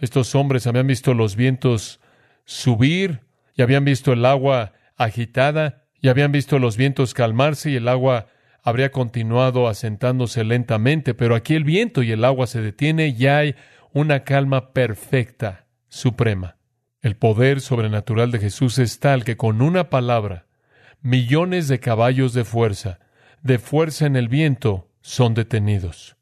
Estos 0.00 0.34
hombres 0.34 0.66
habían 0.66 0.86
visto 0.86 1.14
los 1.14 1.36
vientos 1.36 2.00
subir 2.44 3.20
y 3.54 3.62
habían 3.62 3.84
visto 3.84 4.12
el 4.12 4.24
agua 4.24 4.72
agitada 4.96 5.84
y 6.00 6.08
habían 6.08 6.32
visto 6.32 6.58
los 6.58 6.76
vientos 6.76 7.14
calmarse 7.14 7.70
y 7.70 7.76
el 7.76 7.88
agua 7.88 8.26
habría 8.62 8.90
continuado 8.90 9.68
asentándose 9.68 10.44
lentamente, 10.44 11.14
pero 11.14 11.34
aquí 11.34 11.54
el 11.54 11.64
viento 11.64 12.02
y 12.02 12.12
el 12.12 12.24
agua 12.24 12.46
se 12.46 12.60
detiene 12.60 13.08
y 13.08 13.26
hay 13.26 13.54
una 13.92 14.24
calma 14.24 14.72
perfecta, 14.72 15.66
suprema. 15.88 16.56
El 17.02 17.16
poder 17.16 17.60
sobrenatural 17.60 18.30
de 18.30 18.38
Jesús 18.38 18.78
es 18.78 19.00
tal 19.00 19.24
que 19.24 19.36
con 19.36 19.60
una 19.60 19.90
palabra, 19.90 20.46
millones 21.00 21.66
de 21.66 21.80
caballos 21.80 22.32
de 22.32 22.44
fuerza, 22.44 23.00
de 23.42 23.58
fuerza 23.58 24.06
en 24.06 24.14
el 24.14 24.28
viento, 24.28 24.88
son 25.00 25.34
detenidos. 25.34 26.16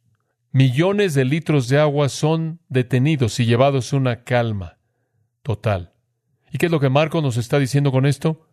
Millones 0.53 1.13
de 1.13 1.27
litros 1.27 1.69
de 1.69 1.79
agua 1.79 2.09
son 2.09 2.61
detenidos 2.71 3.39
y 3.41 3.45
llevados 3.45 3.93
una 3.93 4.25
calma 4.25 4.79
total. 5.43 5.93
¿Y 6.51 6.57
qué 6.57 6.67
es 6.67 6.73
lo 6.73 6.81
que 6.81 6.89
Marco 6.89 7.21
nos 7.21 7.37
está 7.37 7.59
diciendo 7.59 7.93
con 7.93 8.07
esto? 8.07 8.49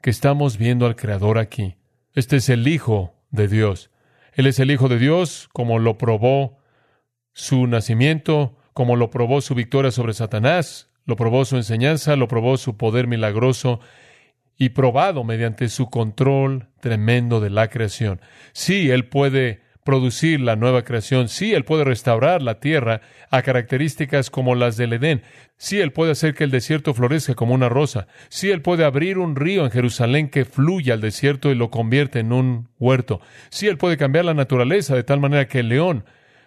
Que 0.00 0.10
estamos 0.10 0.58
viendo 0.58 0.86
al 0.86 0.94
Creador 0.94 1.36
aquí. 1.36 1.74
Este 2.14 2.36
es 2.36 2.48
el 2.48 2.68
Hijo 2.68 3.16
de 3.30 3.48
Dios. 3.48 3.90
Él 4.34 4.46
es 4.46 4.60
el 4.60 4.70
Hijo 4.70 4.88
de 4.88 5.00
Dios, 5.00 5.48
como 5.52 5.80
lo 5.80 5.98
probó 5.98 6.58
su 7.32 7.66
nacimiento, 7.66 8.56
como 8.72 8.94
lo 8.94 9.10
probó 9.10 9.40
su 9.40 9.56
victoria 9.56 9.90
sobre 9.90 10.14
Satanás, 10.14 10.90
lo 11.06 11.16
probó 11.16 11.44
su 11.44 11.56
enseñanza, 11.56 12.16
lo 12.16 12.28
probó 12.28 12.56
su 12.56 12.76
poder 12.76 13.06
milagroso 13.06 13.80
y 14.58 14.70
probado 14.70 15.24
mediante 15.24 15.68
su 15.68 15.88
control 15.88 16.68
tremendo 16.80 17.40
de 17.40 17.50
la 17.50 17.68
creación. 17.68 18.20
Sí, 18.52 18.90
Él 18.90 19.06
puede 19.06 19.66
producir 19.86 20.40
la 20.40 20.56
nueva 20.56 20.82
creación. 20.82 21.28
Sí, 21.28 21.54
Él 21.54 21.64
puede 21.64 21.84
restaurar 21.84 22.42
la 22.42 22.58
tierra 22.58 23.00
a 23.30 23.42
características 23.42 24.30
como 24.30 24.56
las 24.56 24.76
del 24.76 24.94
Edén. 24.94 25.22
Sí, 25.58 25.80
Él 25.80 25.92
puede 25.92 26.12
hacer 26.12 26.34
que 26.34 26.44
el 26.44 26.50
desierto 26.50 26.92
florezca 26.92 27.34
como 27.34 27.54
una 27.54 27.68
rosa. 27.68 28.08
Sí, 28.28 28.50
Él 28.50 28.62
puede 28.62 28.84
abrir 28.84 29.16
un 29.16 29.36
río 29.36 29.64
en 29.64 29.70
Jerusalén 29.70 30.28
que 30.28 30.44
fluya 30.44 30.94
al 30.94 31.00
desierto 31.00 31.52
y 31.52 31.54
lo 31.54 31.70
convierte 31.70 32.18
en 32.18 32.32
un 32.32 32.68
huerto. 32.80 33.20
Sí, 33.48 33.68
Él 33.68 33.78
puede 33.78 33.96
cambiar 33.96 34.24
la 34.24 34.34
naturaleza 34.34 34.96
de 34.96 35.04
tal 35.04 35.20
manera 35.20 35.46
que 35.46 35.60
el 35.60 35.68
león 35.68 36.04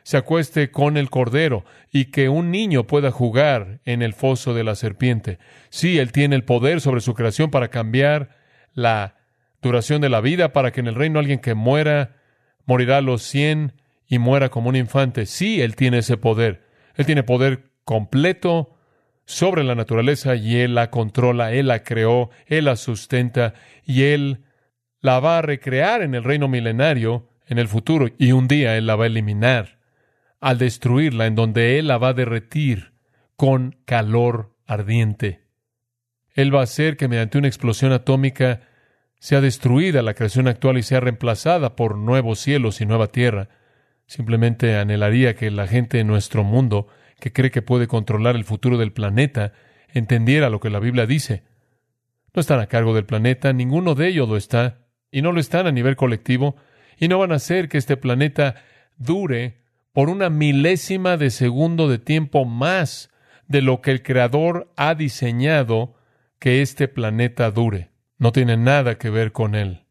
se 0.09 0.17
acueste 0.17 0.71
con 0.71 0.97
el 0.97 1.11
cordero 1.11 1.65
y 1.91 2.05
que 2.05 2.29
un 2.29 2.49
niño 2.49 2.87
pueda 2.87 3.11
jugar 3.11 3.79
en 3.85 4.01
el 4.01 4.15
foso 4.15 4.55
de 4.55 4.63
la 4.63 4.73
serpiente. 4.73 5.37
Sí, 5.69 5.99
Él 5.99 6.11
tiene 6.11 6.35
el 6.35 6.43
poder 6.43 6.81
sobre 6.81 7.01
su 7.01 7.13
creación 7.13 7.51
para 7.51 7.67
cambiar 7.67 8.35
la 8.73 9.17
duración 9.61 10.01
de 10.01 10.09
la 10.09 10.19
vida, 10.19 10.51
para 10.51 10.71
que 10.71 10.79
en 10.79 10.87
el 10.87 10.95
reino 10.95 11.19
alguien 11.19 11.37
que 11.37 11.53
muera 11.53 12.15
morirá 12.65 12.97
a 12.97 13.01
los 13.01 13.21
cien 13.21 13.73
y 14.07 14.17
muera 14.17 14.49
como 14.49 14.69
un 14.69 14.75
infante. 14.75 15.27
Sí, 15.27 15.61
Él 15.61 15.75
tiene 15.75 15.99
ese 15.99 16.17
poder. 16.17 16.65
Él 16.95 17.05
tiene 17.05 17.21
poder 17.21 17.69
completo 17.83 18.75
sobre 19.25 19.63
la 19.63 19.75
naturaleza 19.75 20.33
y 20.35 20.55
Él 20.55 20.73
la 20.73 20.89
controla, 20.89 21.53
Él 21.53 21.67
la 21.67 21.83
creó, 21.83 22.31
Él 22.47 22.65
la 22.65 22.77
sustenta 22.77 23.53
y 23.85 24.05
Él 24.05 24.39
la 25.01 25.19
va 25.19 25.37
a 25.37 25.43
recrear 25.43 26.01
en 26.01 26.15
el 26.15 26.23
reino 26.23 26.47
milenario 26.47 27.29
en 27.45 27.59
el 27.59 27.67
futuro 27.67 28.07
y 28.17 28.31
un 28.31 28.47
día 28.47 28.75
Él 28.75 28.87
la 28.87 28.95
va 28.95 29.03
a 29.03 29.07
eliminar 29.07 29.77
al 30.39 30.57
destruirla, 30.57 31.25
en 31.25 31.35
donde 31.35 31.79
Él 31.79 31.87
la 31.87 31.97
va 31.97 32.09
a 32.09 32.13
derretir 32.13 32.93
con 33.35 33.77
calor 33.85 34.55
ardiente. 34.65 35.45
Él 36.33 36.53
va 36.53 36.61
a 36.61 36.63
hacer 36.63 36.97
que 36.97 37.07
mediante 37.07 37.37
una 37.37 37.47
explosión 37.47 37.91
atómica 37.91 38.61
sea 39.19 39.41
destruida 39.41 40.01
la 40.01 40.13
creación 40.13 40.47
actual 40.47 40.77
y 40.77 40.83
sea 40.83 41.01
reemplazada 41.01 41.75
por 41.75 41.97
nuevos 41.97 42.39
cielos 42.39 42.79
y 42.79 42.85
nueva 42.85 43.07
tierra. 43.07 43.49
Simplemente 44.05 44.77
anhelaría 44.77 45.35
que 45.35 45.51
la 45.51 45.67
gente 45.67 45.97
de 45.97 46.03
nuestro 46.03 46.43
mundo, 46.43 46.87
que 47.19 47.33
cree 47.33 47.51
que 47.51 47.61
puede 47.61 47.87
controlar 47.87 48.35
el 48.35 48.45
futuro 48.45 48.77
del 48.77 48.93
planeta, 48.93 49.51
entendiera 49.93 50.49
lo 50.49 50.59
que 50.59 50.69
la 50.69 50.79
Biblia 50.79 51.05
dice. 51.05 51.43
No 52.33 52.39
están 52.39 52.59
a 52.59 52.67
cargo 52.67 52.93
del 52.93 53.05
planeta, 53.05 53.51
ninguno 53.51 53.95
de 53.95 54.07
ellos 54.07 54.29
lo 54.29 54.37
está, 54.37 54.85
y 55.11 55.21
no 55.21 55.31
lo 55.31 55.39
están 55.39 55.67
a 55.67 55.71
nivel 55.71 55.95
colectivo, 55.95 56.55
y 56.97 57.07
no 57.07 57.19
van 57.19 57.31
a 57.31 57.35
hacer 57.35 57.67
que 57.67 57.77
este 57.77 57.97
planeta 57.97 58.55
dure 58.97 59.63
por 59.99 60.09
una 60.09 60.29
milésima 60.29 61.17
de 61.17 61.29
segundo 61.29 61.89
de 61.89 61.99
tiempo 61.99 62.45
más 62.45 63.09
de 63.49 63.61
lo 63.61 63.81
que 63.81 63.91
el 63.91 64.01
Creador 64.01 64.71
ha 64.77 64.95
diseñado 64.95 65.97
que 66.39 66.61
este 66.61 66.87
planeta 66.87 67.51
dure. 67.51 67.91
No 68.17 68.31
tiene 68.31 68.55
nada 68.55 68.97
que 68.97 69.09
ver 69.09 69.33
con 69.33 69.55
él. 69.55 69.83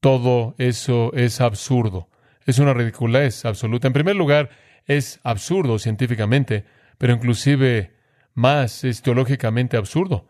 Todo 0.00 0.56
eso 0.58 1.12
es 1.14 1.40
absurdo. 1.40 2.10
Es 2.44 2.58
una 2.58 2.74
ridiculez 2.74 3.44
absoluta. 3.44 3.86
En 3.86 3.92
primer 3.92 4.16
lugar, 4.16 4.50
es 4.84 5.20
absurdo 5.22 5.78
científicamente, 5.78 6.64
pero 6.98 7.12
inclusive 7.12 7.94
más 8.34 8.82
es 8.82 9.00
teológicamente 9.00 9.76
absurdo. 9.76 10.26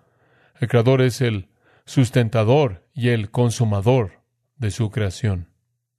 El 0.61 0.69
Creador 0.69 1.01
es 1.01 1.23
el 1.23 1.49
sustentador 1.87 2.87
y 2.93 3.09
el 3.09 3.31
consumador 3.31 4.21
de 4.59 4.71
su 4.71 4.91
creación. 4.91 5.49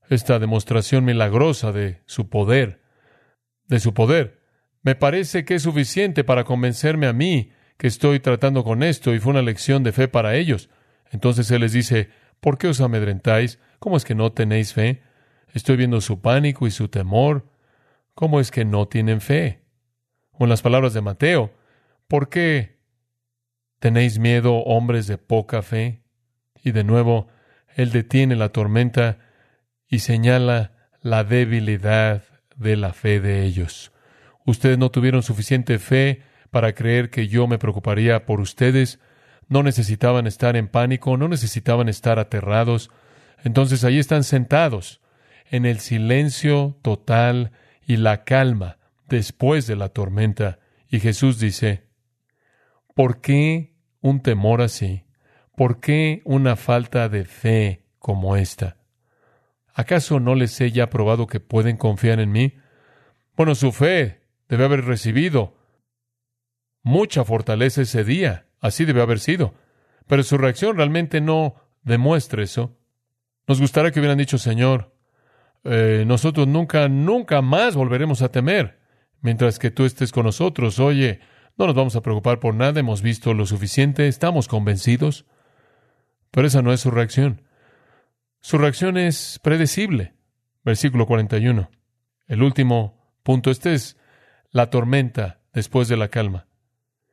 Esta 0.08 0.38
demostración 0.38 1.04
milagrosa 1.04 1.72
de 1.72 2.04
su 2.06 2.30
poder 2.30 2.86
de 3.68 3.80
su 3.80 3.94
poder. 3.94 4.40
Me 4.82 4.96
parece 4.96 5.46
que 5.46 5.56
es 5.56 5.64
suficiente 5.64 6.24
para 6.24 6.44
convencerme 6.44 7.08
a 7.08 7.14
mí 7.14 7.52
que 7.78 7.88
estoy 7.88 8.20
tratando 8.20 8.64
con 8.64 8.84
esto 8.84 9.14
y 9.14 9.20
fue 9.20 9.32
una 9.32 9.42
lección 9.42 9.84
de 9.84 9.92
fe 9.92 10.08
para 10.08 10.36
ellos. 10.36 10.70
Entonces 11.12 11.50
Él 11.52 11.62
les 11.62 11.74
dice, 11.74 12.10
¿por 12.40 12.58
qué 12.58 12.68
os 12.68 12.82
amedrentáis? 12.82 13.60
¿Cómo 13.80 13.98
es 13.98 14.04
que 14.04 14.16
no 14.16 14.32
tenéis 14.32 14.74
fe? 14.74 15.04
Estoy 15.54 15.78
viendo 15.78 16.02
su 16.02 16.22
pánico 16.22 16.68
y 16.68 16.72
su 16.72 16.88
temor. 16.88 17.50
¿Cómo 18.14 18.40
es 18.40 18.52
que 18.52 18.66
no 18.66 18.88
tienen 18.88 19.22
fe? 19.22 19.62
O 20.32 20.46
en 20.46 20.50
las 20.50 20.62
palabras 20.62 20.94
de 20.94 21.02
Mateo, 21.02 21.54
¿por 22.08 22.30
qué 22.30 22.78
tenéis 23.80 24.20
miedo, 24.20 24.58
hombres 24.64 25.08
de 25.08 25.18
poca 25.18 25.62
fe? 25.62 26.02
Y 26.64 26.72
de 26.72 26.84
nuevo, 26.84 27.28
Él 27.76 27.92
detiene 27.92 28.36
la 28.36 28.50
tormenta 28.50 29.20
y 29.88 30.00
señala 30.00 30.90
la 31.02 31.24
debilidad 31.24 32.24
de 32.58 32.76
la 32.76 32.94
fe 32.94 33.20
de 33.20 33.44
ellos. 33.44 33.92
Ustedes 34.46 34.78
no 34.78 34.92
tuvieron 34.92 35.24
suficiente 35.24 35.80
fe 35.80 36.24
para 36.52 36.74
creer 36.74 37.10
que 37.10 37.28
yo 37.28 37.48
me 37.48 37.58
preocuparía 37.58 38.26
por 38.26 38.40
ustedes, 38.40 39.00
no 39.48 39.64
necesitaban 39.64 40.28
estar 40.28 40.56
en 40.56 40.68
pánico, 40.68 41.18
no 41.18 41.28
necesitaban 41.28 41.90
estar 41.90 42.20
aterrados. 42.20 42.90
Entonces 43.44 43.84
ahí 43.84 44.00
están 44.00 44.24
sentados, 44.24 45.02
en 45.50 45.66
el 45.66 45.80
silencio 45.80 46.78
total 46.82 47.52
y 47.86 47.98
la 47.98 48.24
calma 48.24 48.78
después 49.08 49.68
de 49.68 49.76
la 49.76 49.90
tormenta. 49.90 50.60
Y 50.90 51.00
Jesús 51.00 51.40
dice, 51.40 51.88
¿por 52.96 53.22
qué 53.22 53.74
un 54.02 54.22
temor 54.22 54.62
así? 54.62 55.06
¿Por 55.56 55.80
qué 55.80 56.22
una 56.26 56.56
falta 56.56 57.10
de 57.10 57.26
fe 57.26 57.84
como 58.00 58.36
esta? 58.36 58.77
¿Acaso 59.78 60.20
no 60.20 60.34
les 60.34 60.60
he 60.60 60.72
ya 60.72 60.90
probado 60.90 61.28
que 61.28 61.40
pueden 61.40 61.78
confiar 61.78 62.20
en 62.20 62.32
mí? 62.32 62.56
Bueno, 63.36 63.54
su 63.54 63.72
fe 63.72 64.22
debe 64.50 64.66
haber 64.66 64.84
recibido 64.86 65.56
mucha 66.82 67.24
fortaleza 67.24 67.84
ese 67.84 68.04
día. 68.04 68.48
Así 68.60 68.86
debe 68.86 69.04
haber 69.04 69.20
sido. 69.20 69.54
Pero 70.08 70.24
su 70.24 70.40
reacción 70.40 70.78
realmente 70.78 71.22
no 71.22 71.58
demuestra 71.84 72.42
eso. 72.42 72.76
Nos 73.46 73.62
gustaría 73.62 73.92
que 73.92 74.00
hubieran 74.00 74.18
dicho, 74.18 74.40
Señor, 74.40 74.96
eh, 75.64 76.06
nosotros 76.08 76.48
nunca, 76.48 76.90
nunca 76.90 77.44
más 77.44 77.76
volveremos 77.76 78.24
a 78.24 78.32
temer, 78.32 78.80
mientras 79.22 79.60
que 79.60 79.70
tú 79.70 79.86
estés 79.86 80.12
con 80.12 80.26
nosotros. 80.26 80.80
Oye, 80.80 81.20
no 81.56 81.68
nos 81.68 81.76
vamos 81.76 81.96
a 81.96 82.02
preocupar 82.02 82.40
por 82.40 82.56
nada, 82.56 82.80
hemos 82.80 83.04
visto 83.04 83.32
lo 83.36 83.46
suficiente, 83.46 84.08
estamos 84.08 84.48
convencidos. 84.48 85.28
Pero 86.32 86.48
esa 86.48 86.64
no 86.64 86.74
es 86.74 86.80
su 86.80 86.90
reacción. 86.90 87.44
Su 88.48 88.58
reacción 88.58 88.96
es 88.96 89.42
predecible. 89.44 90.14
Versículo 90.64 91.06
41. 91.06 91.70
El 92.28 92.44
último 92.44 93.12
punto. 93.22 93.52
Este 93.52 93.74
es 93.74 93.98
la 94.52 94.70
tormenta 94.70 95.42
después 95.52 95.90
de 95.90 95.98
la 95.98 96.08
calma. 96.08 96.48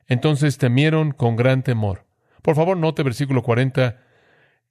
Entonces 0.07 0.59
temieron 0.59 1.11
con 1.11 1.35
gran 1.35 1.65
temor. 1.65 2.07
Por 2.41 2.55
favor, 2.55 2.77
note 2.77 3.03
versículo 3.03 3.43
40 3.43 4.01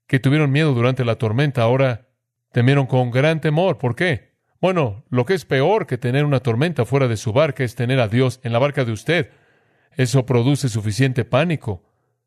que 0.08 0.22
tuvieron 0.22 0.54
miedo 0.54 0.74
durante 0.74 1.04
la 1.04 1.18
tormenta, 1.18 1.64
ahora 1.64 2.08
temieron 2.54 2.86
con 2.86 3.12
gran 3.12 3.42
temor. 3.42 3.78
¿Por 3.78 3.98
qué? 3.98 4.32
Bueno, 4.62 5.04
lo 5.10 5.26
que 5.26 5.34
es 5.34 5.44
peor 5.44 5.86
que 5.86 5.98
tener 5.98 6.24
una 6.24 6.40
tormenta 6.40 6.86
fuera 6.86 7.10
de 7.10 7.18
su 7.18 7.34
barca 7.34 7.66
es 7.66 7.76
tener 7.76 8.00
a 8.00 8.08
Dios 8.08 8.40
en 8.42 8.54
la 8.54 8.60
barca 8.60 8.86
de 8.86 8.94
usted. 8.94 9.32
Eso 9.98 10.26
produce 10.26 10.70
suficiente 10.70 11.26
pánico 11.26 11.84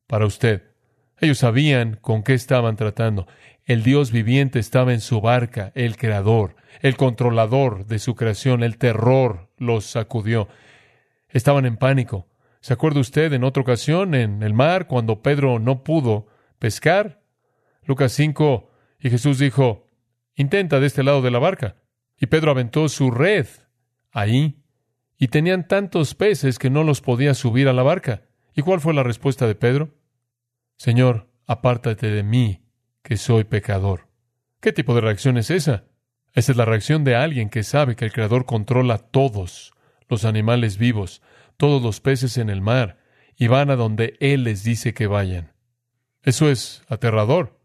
para 0.06 0.26
usted. 0.26 0.75
Ellos 1.18 1.38
sabían 1.38 1.98
con 2.00 2.22
qué 2.22 2.34
estaban 2.34 2.76
tratando. 2.76 3.26
El 3.64 3.82
Dios 3.82 4.12
viviente 4.12 4.58
estaba 4.58 4.92
en 4.92 5.00
su 5.00 5.20
barca, 5.20 5.72
el 5.74 5.96
creador, 5.96 6.56
el 6.82 6.96
controlador 6.96 7.86
de 7.86 7.98
su 7.98 8.14
creación, 8.14 8.62
el 8.62 8.76
terror 8.78 9.48
los 9.56 9.86
sacudió. 9.86 10.48
Estaban 11.28 11.64
en 11.66 11.76
pánico. 11.76 12.28
¿Se 12.60 12.74
acuerda 12.74 13.00
usted 13.00 13.32
en 13.32 13.44
otra 13.44 13.62
ocasión 13.62 14.14
en 14.14 14.42
el 14.42 14.52
mar 14.52 14.86
cuando 14.86 15.22
Pedro 15.22 15.58
no 15.58 15.84
pudo 15.84 16.26
pescar? 16.58 17.22
Lucas 17.82 18.12
5, 18.12 18.70
y 19.00 19.10
Jesús 19.10 19.38
dijo, 19.38 19.86
intenta 20.34 20.80
de 20.80 20.86
este 20.86 21.02
lado 21.02 21.22
de 21.22 21.30
la 21.30 21.38
barca. 21.38 21.76
Y 22.18 22.26
Pedro 22.26 22.50
aventó 22.50 22.88
su 22.88 23.10
red 23.10 23.46
ahí, 24.12 24.62
y 25.18 25.28
tenían 25.28 25.66
tantos 25.66 26.14
peces 26.14 26.58
que 26.58 26.70
no 26.70 26.84
los 26.84 27.00
podía 27.00 27.34
subir 27.34 27.68
a 27.68 27.72
la 27.72 27.82
barca. 27.82 28.22
¿Y 28.54 28.62
cuál 28.62 28.80
fue 28.80 28.94
la 28.94 29.02
respuesta 29.02 29.46
de 29.46 29.54
Pedro? 29.54 29.94
Señor, 30.76 31.28
apártate 31.46 32.10
de 32.10 32.22
mí, 32.22 32.62
que 33.02 33.16
soy 33.16 33.44
pecador. 33.44 34.08
¿Qué 34.60 34.72
tipo 34.72 34.94
de 34.94 35.00
reacción 35.00 35.38
es 35.38 35.50
esa? 35.50 35.84
Esa 36.34 36.52
es 36.52 36.58
la 36.58 36.64
reacción 36.66 37.04
de 37.04 37.16
alguien 37.16 37.48
que 37.48 37.62
sabe 37.62 37.96
que 37.96 38.04
el 38.04 38.12
Creador 38.12 38.44
controla 38.44 38.98
todos 38.98 39.72
los 40.08 40.24
animales 40.24 40.76
vivos, 40.76 41.22
todos 41.56 41.82
los 41.82 42.00
peces 42.00 42.36
en 42.36 42.50
el 42.50 42.60
mar, 42.60 42.98
y 43.36 43.46
van 43.46 43.70
a 43.70 43.76
donde 43.76 44.16
Él 44.20 44.44
les 44.44 44.62
dice 44.62 44.92
que 44.92 45.06
vayan. 45.06 45.52
Eso 46.22 46.50
es 46.50 46.82
aterrador, 46.88 47.58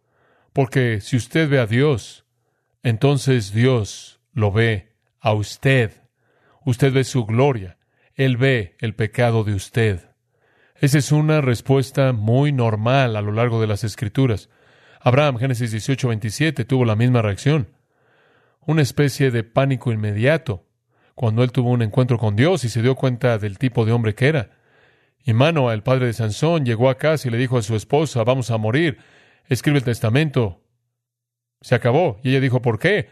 porque 0.54 1.02
si 1.02 1.18
usted 1.18 1.50
ve 1.50 1.60
a 1.60 1.66
Dios, 1.66 2.26
entonces 2.84 3.52
Dios 3.52 4.22
lo 4.32 4.52
ve 4.52 4.94
a 5.20 5.34
usted. 5.34 5.92
Usted 6.66 6.94
ve 6.94 7.04
su 7.04 7.26
gloria, 7.26 7.78
Él 8.16 8.38
ve 8.38 8.78
el 8.80 8.96
pecado 8.96 9.44
de 9.44 9.54
usted. 9.54 10.11
Esa 10.82 10.98
es 10.98 11.12
una 11.12 11.42
respuesta 11.42 12.12
muy 12.12 12.52
normal 12.52 13.16
a 13.16 13.22
lo 13.22 13.32
largo 13.32 13.62
de 13.62 13.68
las 13.68 13.84
Escrituras. 13.84 14.50
Abraham, 15.00 15.38
Génesis 15.38 15.70
18, 15.70 16.08
27, 16.08 16.66
tuvo 16.66 16.86
la 16.86 16.96
misma 16.96 17.22
reacción. 17.22 17.68
Una 18.62 18.82
especie 18.82 19.30
de 19.30 19.44
pánico 19.44 19.92
inmediato 19.92 20.66
cuando 21.14 21.44
él 21.44 21.52
tuvo 21.52 21.70
un 21.70 21.84
encuentro 21.84 22.18
con 22.18 22.36
Dios 22.36 22.64
y 22.64 22.70
se 22.70 22.82
dio 22.82 22.96
cuenta 22.96 23.38
del 23.38 23.60
tipo 23.60 23.86
de 23.86 23.92
hombre 23.92 24.16
que 24.16 24.28
era. 24.28 24.58
Y 25.24 25.34
Manoa, 25.34 25.76
el 25.76 25.84
padre 25.84 26.08
de 26.08 26.14
Sansón, 26.14 26.66
llegó 26.66 26.90
a 26.90 26.98
casa 26.98 27.28
y 27.28 27.32
le 27.32 27.38
dijo 27.38 27.60
a 27.60 27.62
su 27.62 27.76
esposa, 27.76 28.24
vamos 28.24 28.50
a 28.50 28.58
morir, 28.58 28.98
escribe 29.46 29.78
el 29.78 29.84
testamento. 29.84 30.64
Se 31.62 31.76
acabó. 31.76 32.20
Y 32.24 32.32
ella 32.32 32.40
dijo, 32.40 32.64
¿por 32.64 32.80
qué? 32.80 33.10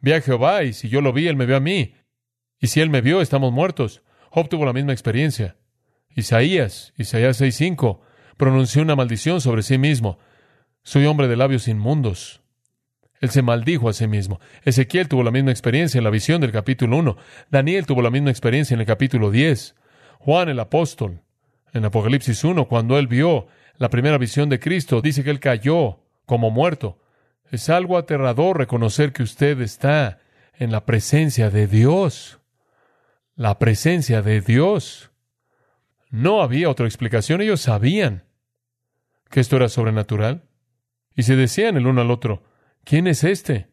Vi 0.00 0.12
a 0.12 0.20
Jehová 0.20 0.62
y 0.62 0.72
si 0.72 0.88
yo 0.88 1.00
lo 1.00 1.12
vi, 1.12 1.26
él 1.26 1.34
me 1.34 1.46
vio 1.46 1.56
a 1.56 1.60
mí. 1.60 1.96
Y 2.60 2.68
si 2.68 2.80
él 2.80 2.90
me 2.90 3.00
vio, 3.00 3.20
estamos 3.22 3.52
muertos. 3.52 4.02
Job 4.30 4.48
tuvo 4.48 4.64
la 4.64 4.72
misma 4.72 4.92
experiencia. 4.92 5.56
Isaías, 6.14 6.92
Isaías 6.96 7.40
6:5, 7.40 8.00
pronunció 8.36 8.82
una 8.82 8.96
maldición 8.96 9.40
sobre 9.40 9.62
sí 9.62 9.78
mismo. 9.78 10.18
Soy 10.82 11.06
hombre 11.06 11.28
de 11.28 11.36
labios 11.36 11.68
inmundos. 11.68 12.40
Él 13.20 13.30
se 13.30 13.42
maldijo 13.42 13.88
a 13.88 13.92
sí 13.92 14.06
mismo. 14.06 14.40
Ezequiel 14.64 15.08
tuvo 15.08 15.22
la 15.22 15.30
misma 15.30 15.50
experiencia 15.50 15.98
en 15.98 16.04
la 16.04 16.10
visión 16.10 16.40
del 16.40 16.52
capítulo 16.52 16.96
1. 16.98 17.16
Daniel 17.50 17.86
tuvo 17.86 18.00
la 18.00 18.10
misma 18.10 18.30
experiencia 18.30 18.74
en 18.74 18.80
el 18.80 18.86
capítulo 18.86 19.30
10. 19.30 19.74
Juan 20.20 20.48
el 20.48 20.60
apóstol, 20.60 21.22
en 21.72 21.84
Apocalipsis 21.84 22.44
1, 22.44 22.68
cuando 22.68 22.98
él 22.98 23.06
vio 23.06 23.48
la 23.76 23.90
primera 23.90 24.18
visión 24.18 24.48
de 24.48 24.60
Cristo, 24.60 25.00
dice 25.00 25.24
que 25.24 25.30
él 25.30 25.40
cayó 25.40 26.00
como 26.26 26.50
muerto. 26.50 26.98
Es 27.50 27.68
algo 27.70 27.96
aterrador 27.96 28.58
reconocer 28.58 29.12
que 29.12 29.22
usted 29.22 29.60
está 29.60 30.18
en 30.54 30.70
la 30.70 30.84
presencia 30.84 31.50
de 31.50 31.66
Dios. 31.66 32.40
La 33.34 33.58
presencia 33.58 34.22
de 34.22 34.40
Dios. 34.40 35.10
No 36.10 36.42
había 36.42 36.70
otra 36.70 36.86
explicación. 36.86 37.40
Ellos 37.40 37.60
sabían 37.60 38.24
que 39.30 39.40
esto 39.40 39.56
era 39.56 39.68
sobrenatural. 39.68 40.44
Y 41.14 41.24
se 41.24 41.36
decían 41.36 41.76
el 41.76 41.86
uno 41.86 42.00
al 42.00 42.10
otro, 42.10 42.44
¿quién 42.84 43.06
es 43.06 43.24
este? 43.24 43.68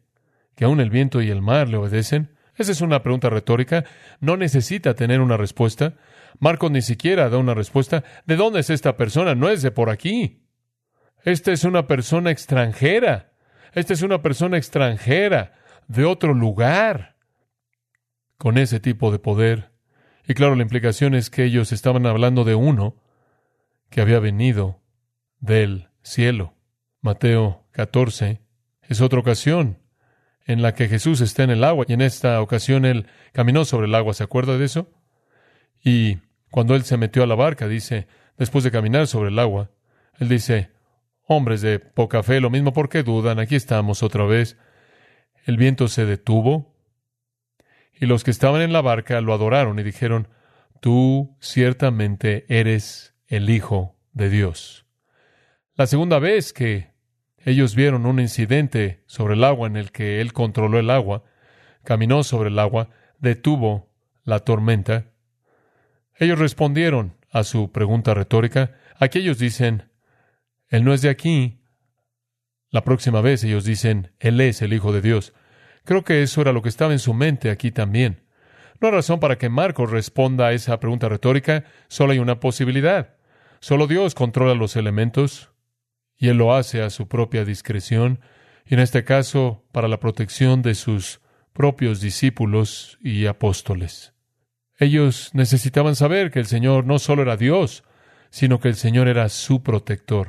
Que 0.55 0.65
aún 0.65 0.79
el 0.79 0.89
viento 0.89 1.21
y 1.21 1.29
el 1.29 1.41
mar 1.41 1.69
le 1.69 1.77
obedecen. 1.77 2.35
Esa 2.55 2.71
es 2.71 2.81
una 2.81 3.03
pregunta 3.03 3.29
retórica. 3.29 3.85
No 4.19 4.37
necesita 4.37 4.95
tener 4.95 5.21
una 5.21 5.37
respuesta. 5.37 5.95
Marcos 6.39 6.71
ni 6.71 6.81
siquiera 6.81 7.29
da 7.29 7.37
una 7.37 7.53
respuesta. 7.53 8.03
¿De 8.25 8.35
dónde 8.35 8.61
es 8.61 8.69
esta 8.69 8.97
persona? 8.97 9.35
No 9.35 9.49
es 9.49 9.61
de 9.61 9.71
por 9.71 9.89
aquí. 9.89 10.41
Esta 11.23 11.51
es 11.51 11.63
una 11.63 11.87
persona 11.87 12.31
extranjera. 12.31 13.33
Esta 13.73 13.93
es 13.93 14.01
una 14.01 14.21
persona 14.21 14.57
extranjera 14.57 15.53
de 15.87 16.05
otro 16.05 16.33
lugar. 16.33 17.17
Con 18.37 18.57
ese 18.57 18.79
tipo 18.79 19.11
de 19.11 19.19
poder 19.19 19.74
y 20.27 20.33
claro, 20.33 20.55
la 20.55 20.63
implicación 20.63 21.13
es 21.13 21.29
que 21.29 21.43
ellos 21.43 21.71
estaban 21.71 22.05
hablando 22.05 22.43
de 22.43 22.55
uno 22.55 22.95
que 23.89 24.01
había 24.01 24.19
venido 24.19 24.81
del 25.39 25.89
cielo. 26.01 26.53
Mateo 27.01 27.65
14 27.71 28.41
es 28.81 29.01
otra 29.01 29.19
ocasión 29.19 29.79
en 30.45 30.61
la 30.61 30.73
que 30.73 30.87
Jesús 30.87 31.21
está 31.21 31.43
en 31.43 31.51
el 31.51 31.63
agua 31.63 31.85
y 31.87 31.93
en 31.93 32.01
esta 32.01 32.41
ocasión 32.41 32.85
él 32.85 33.07
caminó 33.33 33.65
sobre 33.65 33.87
el 33.87 33.95
agua. 33.95 34.13
¿Se 34.13 34.23
acuerda 34.23 34.57
de 34.57 34.65
eso? 34.65 34.91
Y 35.83 36.19
cuando 36.51 36.75
él 36.75 36.83
se 36.83 36.97
metió 36.97 37.23
a 37.23 37.27
la 37.27 37.35
barca, 37.35 37.67
dice, 37.67 38.07
después 38.37 38.63
de 38.63 38.71
caminar 38.71 39.07
sobre 39.07 39.29
el 39.29 39.39
agua, 39.39 39.71
él 40.19 40.29
dice, 40.29 40.71
hombres 41.27 41.61
de 41.61 41.79
poca 41.79 42.23
fe, 42.23 42.39
lo 42.39 42.49
mismo 42.49 42.73
porque 42.73 43.03
dudan, 43.03 43.39
aquí 43.39 43.55
estamos 43.55 44.03
otra 44.03 44.25
vez. 44.25 44.57
El 45.45 45.57
viento 45.57 45.87
se 45.87 46.05
detuvo, 46.05 46.74
y 47.99 48.05
los 48.05 48.23
que 48.23 48.31
estaban 48.31 48.61
en 48.61 48.73
la 48.73 48.81
barca 48.81 49.21
lo 49.21 49.33
adoraron 49.33 49.79
y 49.79 49.83
dijeron, 49.83 50.27
Tú 50.81 51.35
ciertamente 51.39 52.45
eres 52.47 53.15
el 53.27 53.49
Hijo 53.49 53.97
de 54.11 54.29
Dios. 54.29 54.85
La 55.75 55.87
segunda 55.87 56.19
vez 56.19 56.53
que 56.53 56.91
ellos 57.39 57.75
vieron 57.75 58.05
un 58.05 58.19
incidente 58.19 59.03
sobre 59.07 59.35
el 59.35 59.43
agua 59.43 59.67
en 59.67 59.77
el 59.77 59.91
que 59.91 60.21
Él 60.21 60.33
controló 60.33 60.79
el 60.79 60.89
agua, 60.89 61.23
caminó 61.83 62.23
sobre 62.23 62.49
el 62.49 62.59
agua, 62.59 62.89
detuvo 63.19 63.89
la 64.23 64.39
tormenta, 64.39 65.11
ellos 66.17 66.39
respondieron 66.39 67.17
a 67.31 67.43
su 67.43 67.71
pregunta 67.71 68.13
retórica. 68.13 68.77
Aquí 68.97 69.19
ellos 69.19 69.37
dicen, 69.37 69.89
Él 70.69 70.83
no 70.85 70.93
es 70.93 71.01
de 71.01 71.09
aquí. 71.09 71.59
La 72.69 72.83
próxima 72.83 73.21
vez 73.21 73.43
ellos 73.43 73.65
dicen, 73.65 74.13
Él 74.19 74.39
es 74.39 74.61
el 74.61 74.73
Hijo 74.73 74.93
de 74.93 75.01
Dios. 75.01 75.33
Creo 75.85 76.03
que 76.03 76.21
eso 76.21 76.41
era 76.41 76.51
lo 76.51 76.61
que 76.61 76.69
estaba 76.69 76.91
en 76.91 76.99
su 76.99 77.13
mente 77.13 77.49
aquí 77.49 77.71
también. 77.71 78.21
No 78.81 78.87
hay 78.87 78.93
razón 78.93 79.19
para 79.19 79.37
que 79.37 79.49
Marcos 79.49 79.91
responda 79.91 80.47
a 80.47 80.53
esa 80.53 80.79
pregunta 80.79 81.07
retórica, 81.07 81.63
solo 81.87 82.11
hay 82.11 82.19
una 82.19 82.39
posibilidad. 82.39 83.15
Solo 83.59 83.87
Dios 83.87 84.15
controla 84.15 84.53
los 84.53 84.75
elementos 84.75 85.51
y 86.17 86.27
Él 86.27 86.37
lo 86.37 86.53
hace 86.53 86.81
a 86.81 86.89
su 86.89 87.07
propia 87.07 87.45
discreción 87.45 88.19
y 88.65 88.73
en 88.73 88.79
este 88.79 89.03
caso 89.03 89.63
para 89.71 89.87
la 89.87 89.99
protección 89.99 90.61
de 90.61 90.75
sus 90.75 91.21
propios 91.53 92.01
discípulos 92.01 92.97
y 93.01 93.27
apóstoles. 93.27 94.13
Ellos 94.77 95.29
necesitaban 95.33 95.95
saber 95.95 96.31
que 96.31 96.39
el 96.39 96.47
Señor 96.47 96.85
no 96.85 96.99
solo 96.99 97.21
era 97.21 97.37
Dios, 97.37 97.83
sino 98.29 98.59
que 98.59 98.67
el 98.67 98.75
Señor 98.75 99.07
era 99.07 99.29
su 99.29 99.63
protector. 99.63 100.27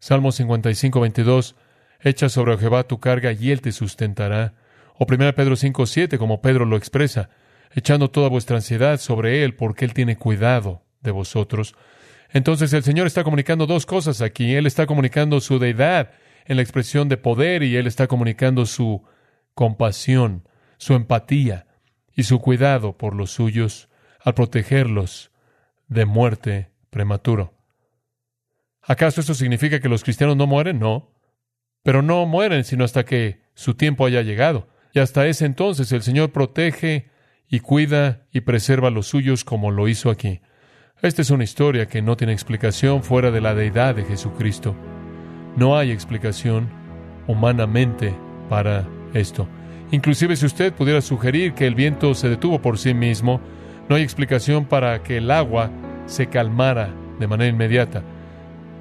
Salmo 0.00 0.32
55, 0.32 1.00
22, 1.00 1.54
Echa 2.00 2.28
sobre 2.30 2.56
Jehová 2.56 2.84
tu 2.84 2.98
carga 2.98 3.32
y 3.32 3.50
Él 3.50 3.60
te 3.60 3.72
sustentará. 3.72 4.54
O 5.02 5.06
1 5.08 5.34
Pedro 5.34 5.56
5, 5.56 5.86
7, 5.86 6.18
como 6.18 6.42
Pedro 6.42 6.66
lo 6.66 6.76
expresa, 6.76 7.30
echando 7.72 8.10
toda 8.10 8.28
vuestra 8.28 8.56
ansiedad 8.56 9.00
sobre 9.00 9.44
Él, 9.44 9.54
porque 9.54 9.86
Él 9.86 9.94
tiene 9.94 10.18
cuidado 10.18 10.82
de 11.00 11.10
vosotros. 11.10 11.74
Entonces 12.28 12.70
el 12.74 12.82
Señor 12.82 13.06
está 13.06 13.24
comunicando 13.24 13.66
dos 13.66 13.86
cosas 13.86 14.20
aquí. 14.20 14.54
Él 14.54 14.66
está 14.66 14.84
comunicando 14.84 15.40
su 15.40 15.58
deidad 15.58 16.10
en 16.44 16.56
la 16.56 16.62
expresión 16.62 17.08
de 17.08 17.16
poder 17.16 17.62
y 17.62 17.76
Él 17.76 17.86
está 17.86 18.08
comunicando 18.08 18.66
su 18.66 19.02
compasión, 19.54 20.46
su 20.76 20.92
empatía 20.92 21.66
y 22.14 22.24
su 22.24 22.38
cuidado 22.38 22.98
por 22.98 23.14
los 23.14 23.30
suyos 23.30 23.88
al 24.22 24.34
protegerlos 24.34 25.30
de 25.88 26.04
muerte 26.04 26.72
prematuro. 26.90 27.54
¿Acaso 28.82 29.22
eso 29.22 29.32
significa 29.32 29.80
que 29.80 29.88
los 29.88 30.04
cristianos 30.04 30.36
no 30.36 30.46
mueren? 30.46 30.78
No. 30.78 31.14
Pero 31.82 32.02
no 32.02 32.26
mueren 32.26 32.64
sino 32.64 32.84
hasta 32.84 33.06
que 33.06 33.40
su 33.54 33.76
tiempo 33.76 34.04
haya 34.04 34.20
llegado. 34.20 34.68
Y 34.92 34.98
hasta 34.98 35.26
ese 35.26 35.46
entonces 35.46 35.92
el 35.92 36.02
Señor 36.02 36.30
protege 36.30 37.08
y 37.48 37.60
cuida 37.60 38.22
y 38.32 38.40
preserva 38.40 38.88
a 38.88 38.90
los 38.90 39.06
suyos 39.06 39.44
como 39.44 39.70
lo 39.70 39.88
hizo 39.88 40.10
aquí. 40.10 40.40
Esta 41.02 41.22
es 41.22 41.30
una 41.30 41.44
historia 41.44 41.86
que 41.86 42.02
no 42.02 42.16
tiene 42.16 42.32
explicación 42.32 43.02
fuera 43.02 43.30
de 43.30 43.40
la 43.40 43.54
deidad 43.54 43.94
de 43.94 44.04
Jesucristo. 44.04 44.76
No 45.56 45.76
hay 45.76 45.90
explicación 45.90 46.68
humanamente 47.26 48.14
para 48.48 48.86
esto. 49.14 49.48
Inclusive 49.92 50.36
si 50.36 50.46
usted 50.46 50.72
pudiera 50.72 51.00
sugerir 51.00 51.54
que 51.54 51.66
el 51.66 51.74
viento 51.74 52.14
se 52.14 52.28
detuvo 52.28 52.60
por 52.60 52.78
sí 52.78 52.94
mismo, 52.94 53.40
no 53.88 53.96
hay 53.96 54.02
explicación 54.02 54.66
para 54.66 55.02
que 55.02 55.16
el 55.16 55.30
agua 55.30 55.70
se 56.06 56.28
calmara 56.28 56.94
de 57.18 57.26
manera 57.26 57.50
inmediata. 57.50 58.02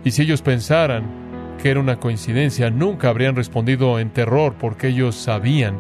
Y 0.04 0.12
si 0.12 0.24
ellos 0.24 0.42
pensaran 0.42 1.58
que 1.62 1.72
era 1.72 1.80
una 1.80 2.00
coincidencia, 2.00 2.70
nunca 2.70 3.10
habrían 3.10 3.36
respondido 3.36 4.00
en 4.00 4.12
terror 4.12 4.56
porque 4.60 4.90
ellos 4.90 5.16
sabían 5.16 5.78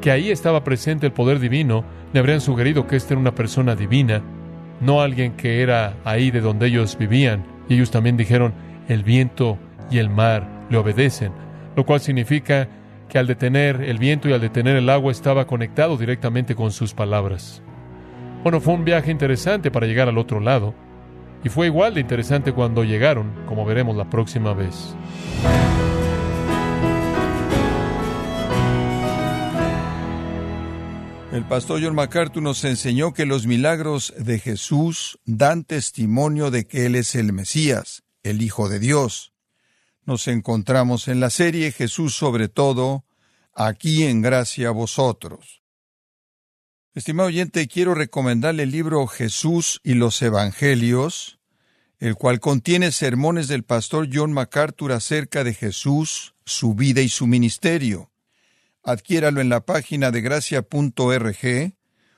que 0.00 0.10
ahí 0.10 0.30
estaba 0.30 0.64
presente 0.64 1.06
el 1.06 1.12
poder 1.12 1.38
divino, 1.38 1.84
le 2.12 2.20
habrían 2.20 2.40
sugerido 2.40 2.86
que 2.86 2.96
esta 2.96 3.14
era 3.14 3.20
una 3.20 3.34
persona 3.34 3.74
divina 3.74 4.22
no 4.80 5.00
alguien 5.00 5.32
que 5.32 5.62
era 5.62 5.94
ahí 6.04 6.30
de 6.30 6.40
donde 6.40 6.66
ellos 6.66 6.96
vivían. 6.98 7.44
Y 7.68 7.74
ellos 7.74 7.90
también 7.90 8.16
dijeron, 8.16 8.52
el 8.88 9.02
viento 9.02 9.58
y 9.90 9.98
el 9.98 10.10
mar 10.10 10.46
le 10.70 10.76
obedecen, 10.76 11.32
lo 11.76 11.84
cual 11.84 12.00
significa 12.00 12.68
que 13.08 13.18
al 13.18 13.26
detener 13.26 13.82
el 13.82 13.98
viento 13.98 14.28
y 14.28 14.32
al 14.32 14.40
detener 14.40 14.76
el 14.76 14.90
agua 14.90 15.12
estaba 15.12 15.46
conectado 15.46 15.96
directamente 15.96 16.54
con 16.54 16.72
sus 16.72 16.94
palabras. 16.94 17.62
Bueno, 18.42 18.60
fue 18.60 18.74
un 18.74 18.84
viaje 18.84 19.10
interesante 19.10 19.70
para 19.70 19.86
llegar 19.86 20.08
al 20.08 20.18
otro 20.18 20.40
lado, 20.40 20.74
y 21.42 21.48
fue 21.48 21.66
igual 21.66 21.94
de 21.94 22.00
interesante 22.00 22.52
cuando 22.52 22.84
llegaron, 22.84 23.32
como 23.46 23.64
veremos 23.64 23.96
la 23.96 24.08
próxima 24.08 24.52
vez. 24.52 24.94
El 31.34 31.44
pastor 31.48 31.82
John 31.82 31.96
MacArthur 31.96 32.44
nos 32.44 32.62
enseñó 32.62 33.12
que 33.12 33.26
los 33.26 33.44
milagros 33.48 34.14
de 34.16 34.38
Jesús 34.38 35.18
dan 35.24 35.64
testimonio 35.64 36.52
de 36.52 36.64
que 36.64 36.86
Él 36.86 36.94
es 36.94 37.16
el 37.16 37.32
Mesías, 37.32 38.04
el 38.22 38.40
Hijo 38.40 38.68
de 38.68 38.78
Dios. 38.78 39.32
Nos 40.04 40.28
encontramos 40.28 41.08
en 41.08 41.18
la 41.18 41.30
serie 41.30 41.72
Jesús 41.72 42.14
sobre 42.14 42.46
todo, 42.46 43.04
aquí 43.52 44.04
en 44.04 44.22
gracia 44.22 44.68
a 44.68 44.70
vosotros. 44.70 45.64
Estimado 46.94 47.26
oyente, 47.26 47.66
quiero 47.66 47.96
recomendarle 47.96 48.62
el 48.62 48.70
libro 48.70 49.04
Jesús 49.08 49.80
y 49.82 49.94
los 49.94 50.22
Evangelios, 50.22 51.40
el 51.98 52.14
cual 52.14 52.38
contiene 52.38 52.92
sermones 52.92 53.48
del 53.48 53.64
pastor 53.64 54.08
John 54.08 54.32
MacArthur 54.32 54.92
acerca 54.92 55.42
de 55.42 55.52
Jesús, 55.52 56.36
su 56.44 56.76
vida 56.76 57.00
y 57.00 57.08
su 57.08 57.26
ministerio. 57.26 58.12
Adquiéralo 58.84 59.40
en 59.40 59.48
la 59.48 59.64
página 59.64 60.10
de 60.10 60.20
gracia.org 60.20 61.74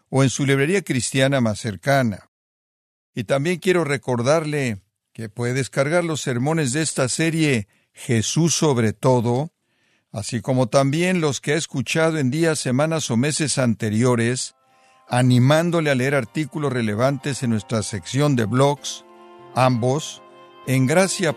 o 0.08 0.22
en 0.22 0.30
su 0.30 0.44
librería 0.46 0.82
cristiana 0.82 1.40
más 1.40 1.60
cercana. 1.60 2.28
Y 3.14 3.24
también 3.24 3.58
quiero 3.58 3.84
recordarle 3.84 4.82
que 5.12 5.28
puede 5.28 5.54
descargar 5.54 6.04
los 6.04 6.20
sermones 6.20 6.72
de 6.72 6.82
esta 6.82 7.08
serie 7.08 7.68
Jesús 7.92 8.54
sobre 8.54 8.92
todo, 8.92 9.52
así 10.12 10.42
como 10.42 10.68
también 10.68 11.20
los 11.20 11.40
que 11.40 11.52
ha 11.52 11.56
escuchado 11.56 12.18
en 12.18 12.30
días, 12.30 12.58
semanas 12.58 13.10
o 13.10 13.16
meses 13.16 13.56
anteriores, 13.58 14.54
animándole 15.08 15.90
a 15.90 15.94
leer 15.94 16.14
artículos 16.14 16.72
relevantes 16.72 17.42
en 17.42 17.50
nuestra 17.50 17.82
sección 17.82 18.36
de 18.36 18.44
blogs, 18.44 19.04
ambos 19.54 20.22
en 20.66 20.86
gracia.org. 20.86 21.36